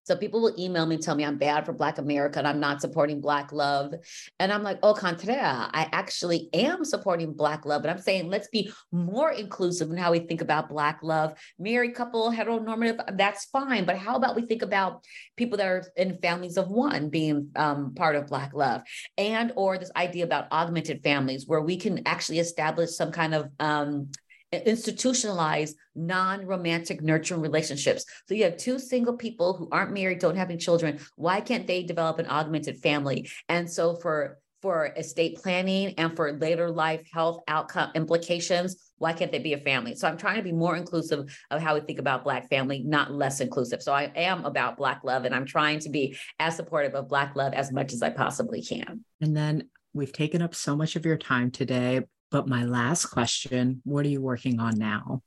[0.08, 2.80] So people will email me, tell me I'm bad for Black America and I'm not
[2.80, 3.92] supporting Black love.
[4.40, 7.82] And I'm like, oh, contraire, I actually am supporting Black love.
[7.82, 11.34] But I'm saying let's be more inclusive in how we think about Black love.
[11.58, 13.84] Married couple, heteronormative, that's fine.
[13.84, 15.04] But how about we think about
[15.36, 18.80] people that are in families of one being um, part of Black love?
[19.18, 23.50] And or this idea about augmented families where we can actually establish some kind of
[23.60, 24.08] um,
[24.52, 28.04] institutionalize non-romantic nurturing relationships.
[28.26, 31.00] So you have two single people who aren't married, don't have any children.
[31.16, 33.28] Why can't they develop an augmented family?
[33.48, 39.30] And so for for estate planning and for later life health outcome implications, why can't
[39.30, 39.94] they be a family?
[39.94, 43.12] So I'm trying to be more inclusive of how we think about Black family, not
[43.12, 43.82] less inclusive.
[43.82, 47.36] So I am about Black love and I'm trying to be as supportive of Black
[47.36, 49.04] love as much as I possibly can.
[49.20, 53.80] And then we've taken up so much of your time today, but my last question
[53.84, 55.22] what are you working on now?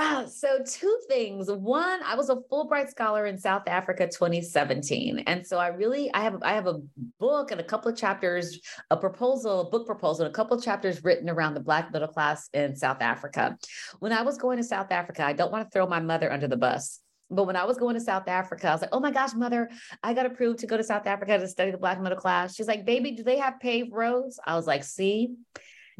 [0.00, 1.50] Uh, so two things.
[1.50, 5.24] One, I was a Fulbright scholar in South Africa 2017.
[5.26, 6.80] And so I really I have I have a
[7.18, 8.60] book and a couple of chapters,
[8.92, 12.48] a proposal, a book proposal, a couple of chapters written around the black middle class
[12.54, 13.58] in South Africa.
[13.98, 16.46] When I was going to South Africa, I don't want to throw my mother under
[16.46, 17.00] the bus.
[17.30, 19.70] But when I was going to South Africa, I was like, oh my gosh, mother,
[20.02, 22.54] I got approved to go to South Africa to study the Black middle class.
[22.54, 24.40] She's like, baby, do they have paved roads?
[24.44, 25.34] I was like, see,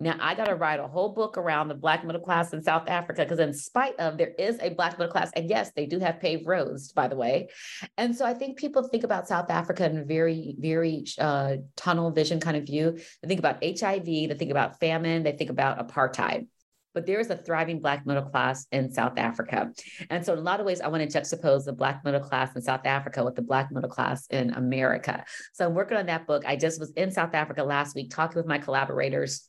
[0.00, 2.88] now I got to write a whole book around the Black middle class in South
[2.88, 5.98] Africa because, in spite of there is a Black middle class, and yes, they do
[5.98, 7.48] have paved roads, by the way.
[7.96, 12.12] And so I think people think about South Africa in a very, very uh, tunnel
[12.12, 12.98] vision kind of view.
[13.22, 16.46] They think about HIV, they think about famine, they think about apartheid
[16.94, 19.70] but there is a thriving Black middle class in South Africa.
[20.10, 22.54] And so, in a lot of ways, I want to juxtapose the Black middle class
[22.54, 25.24] in South Africa with the Black middle class in America.
[25.52, 26.44] So, I'm working on that book.
[26.46, 29.48] I just was in South Africa last week talking with my collaborators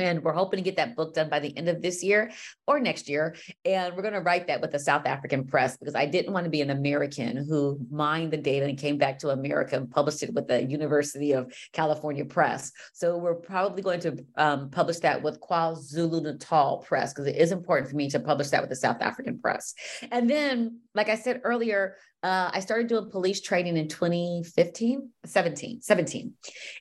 [0.00, 2.30] and we're hoping to get that book done by the end of this year
[2.66, 3.34] or next year.
[3.64, 6.44] And we're going to write that with the South African press because I didn't want
[6.44, 10.22] to be an American who mined the data and came back to America and published
[10.22, 12.72] it with the University of California Press.
[12.92, 17.52] So we're probably going to um, publish that with KwaZulu Natal Press because it is
[17.52, 19.74] important for me to publish that with the South African press.
[20.10, 25.80] And then, like I said earlier, uh, I started doing police training in 2015, 17,
[25.80, 26.34] 17,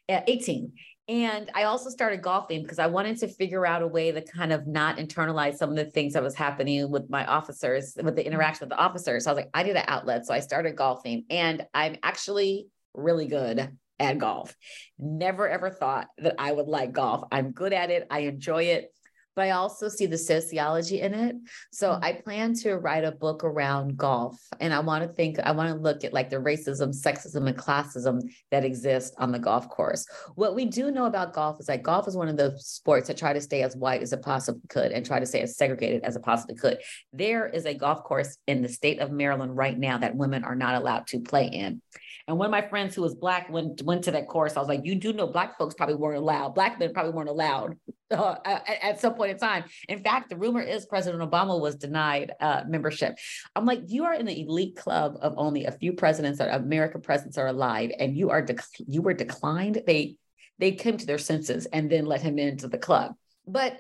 [0.10, 0.74] uh, 18.
[1.10, 4.54] And I also started golfing because I wanted to figure out a way to kind
[4.54, 8.22] of not internalize some of the things that was happening with my officers, with the
[8.22, 8.28] mm-hmm.
[8.28, 9.24] interaction with the officers.
[9.24, 10.28] So I was like, I need an outlet.
[10.28, 14.56] So I started golfing and I'm actually really good at golf.
[15.00, 17.24] Never ever thought that I would like golf.
[17.32, 18.06] I'm good at it.
[18.12, 18.94] I enjoy it
[19.36, 21.36] but I also see the sociology in it.
[21.72, 22.04] So mm-hmm.
[22.04, 24.40] I plan to write a book around golf.
[24.60, 27.58] And I want to think, I want to look at like the racism, sexism, and
[27.58, 28.22] classism
[28.52, 30.06] that exist on the golf course.
[30.36, 33.18] What we do know about golf is that golf is one of the sports that
[33.18, 36.04] try to stay as white as it possibly could and try to stay as segregated
[36.04, 36.80] as it possibly could.
[37.14, 40.56] There is a golf course in the state of Maryland right now that women are
[40.56, 41.82] not allowed to play in.
[42.30, 44.56] And one of my friends who was black went went to that course.
[44.56, 46.54] I was like, you do know black folks probably weren't allowed.
[46.54, 47.76] Black men probably weren't allowed
[48.12, 49.64] uh, at, at, some point in time.
[49.88, 53.18] In fact, the rumor is President Obama was denied uh, membership.
[53.56, 57.02] I'm like, you are in the elite club of only a few presidents or American
[57.02, 59.82] presidents are alive, and you are dec- you were declined.
[59.88, 60.18] They
[60.60, 63.16] they came to their senses and then let him into the club.
[63.48, 63.80] But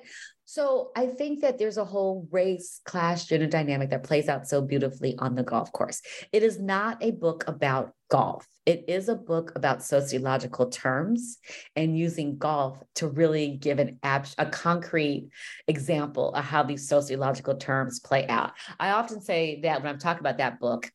[0.51, 4.63] so I think that there's a whole race, class, gender dynamic that plays out so
[4.63, 6.01] beautifully on the golf course.
[6.31, 8.47] It is not a book about golf.
[8.65, 11.37] It is a book about sociological terms
[11.75, 15.29] and using golf to really give an ab- a concrete
[15.67, 18.53] example of how these sociological terms play out.
[18.79, 20.91] I often say that when I'm talking about that book,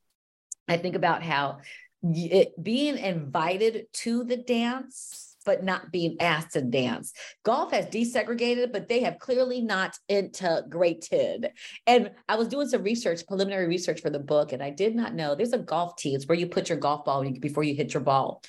[0.66, 1.58] I think about how
[2.02, 7.12] it, being invited to the dance but not being asked to dance.
[7.44, 11.50] Golf has desegregated, but they have clearly not integrated.
[11.86, 15.14] And I was doing some research, preliminary research for the book, and I did not
[15.14, 16.14] know there's a golf tee.
[16.14, 18.42] It's where you put your golf ball before you hit your ball.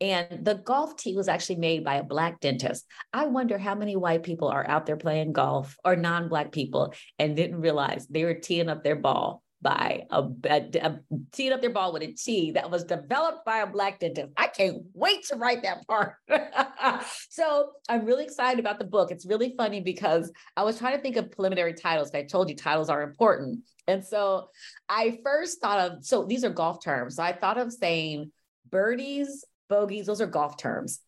[0.00, 2.86] And the golf tee was actually made by a Black dentist.
[3.12, 6.94] I wonder how many white people are out there playing golf or non Black people
[7.18, 10.98] and didn't realize they were teeing up their ball by a, a, a
[11.30, 14.32] teeing up their ball with a tee that was developed by a black dentist.
[14.36, 16.16] I can't wait to write that part.
[17.30, 19.12] so I'm really excited about the book.
[19.12, 22.10] It's really funny because I was trying to think of preliminary titles.
[22.12, 23.60] I told you titles are important.
[23.86, 24.48] And so
[24.88, 27.16] I first thought of, so these are golf terms.
[27.16, 28.32] So I thought of saying
[28.68, 31.00] birdies, bogeys, those are golf terms,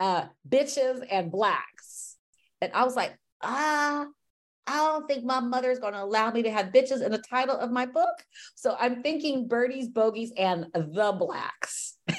[0.00, 2.16] uh, bitches and blacks.
[2.60, 4.06] And I was like, ah,
[4.70, 7.18] I don't think my mother is going to allow me to have bitches in the
[7.18, 8.14] title of my book.
[8.54, 11.96] So I'm thinking birdies, bogeys, and the blacks.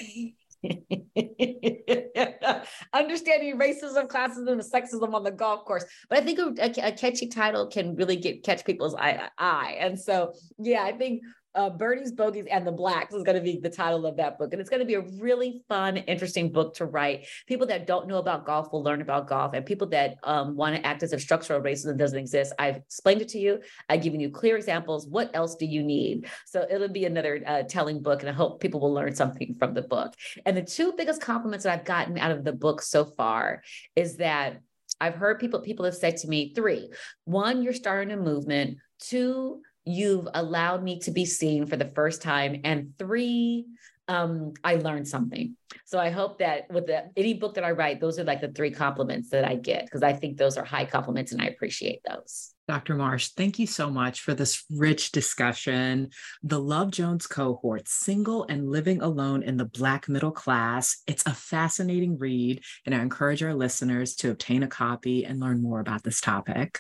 [2.94, 5.86] Understanding racism, classism, and sexism on the golf course.
[6.10, 9.78] But I think a, a catchy title can really get catch people's eye, eye.
[9.80, 11.22] And so, yeah, I think
[11.56, 14.54] uh, Birdies, Bogeys, and the Blacks is going to be the title of that book.
[14.54, 17.28] And it's going to be a really fun, interesting book to write.
[17.48, 20.76] People that don't know about golf will learn about golf, and people that um, want
[20.76, 22.54] to act as if structural racism doesn't exist.
[22.58, 23.60] I've explained it to you.
[23.90, 25.08] I've given you clear examples.
[25.08, 26.28] What else do you need?
[26.46, 29.74] So it'll be another uh, telling book, and I hope people will learn something from
[29.74, 30.14] the book.
[30.46, 33.64] And the two biggest compliments that I've gotten out of the book so far
[33.96, 34.62] is that
[35.00, 36.92] I've heard people, people have said to me three.
[37.26, 38.78] One, you're starting a movement.
[39.00, 43.66] Two, you've allowed me to be seen for the first time and three
[44.08, 45.56] um, i learned something
[45.86, 48.50] so i hope that with the any book that i write those are like the
[48.50, 52.02] three compliments that i get because i think those are high compliments and i appreciate
[52.08, 52.96] those Dr.
[52.96, 56.10] Marsh, thank you so much for this rich discussion.
[56.42, 61.02] The Love Jones cohort, Single and Living Alone in the Black Middle Class.
[61.06, 65.62] It's a fascinating read, and I encourage our listeners to obtain a copy and learn
[65.62, 66.80] more about this topic.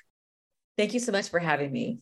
[0.77, 1.99] Thank you so much for having me.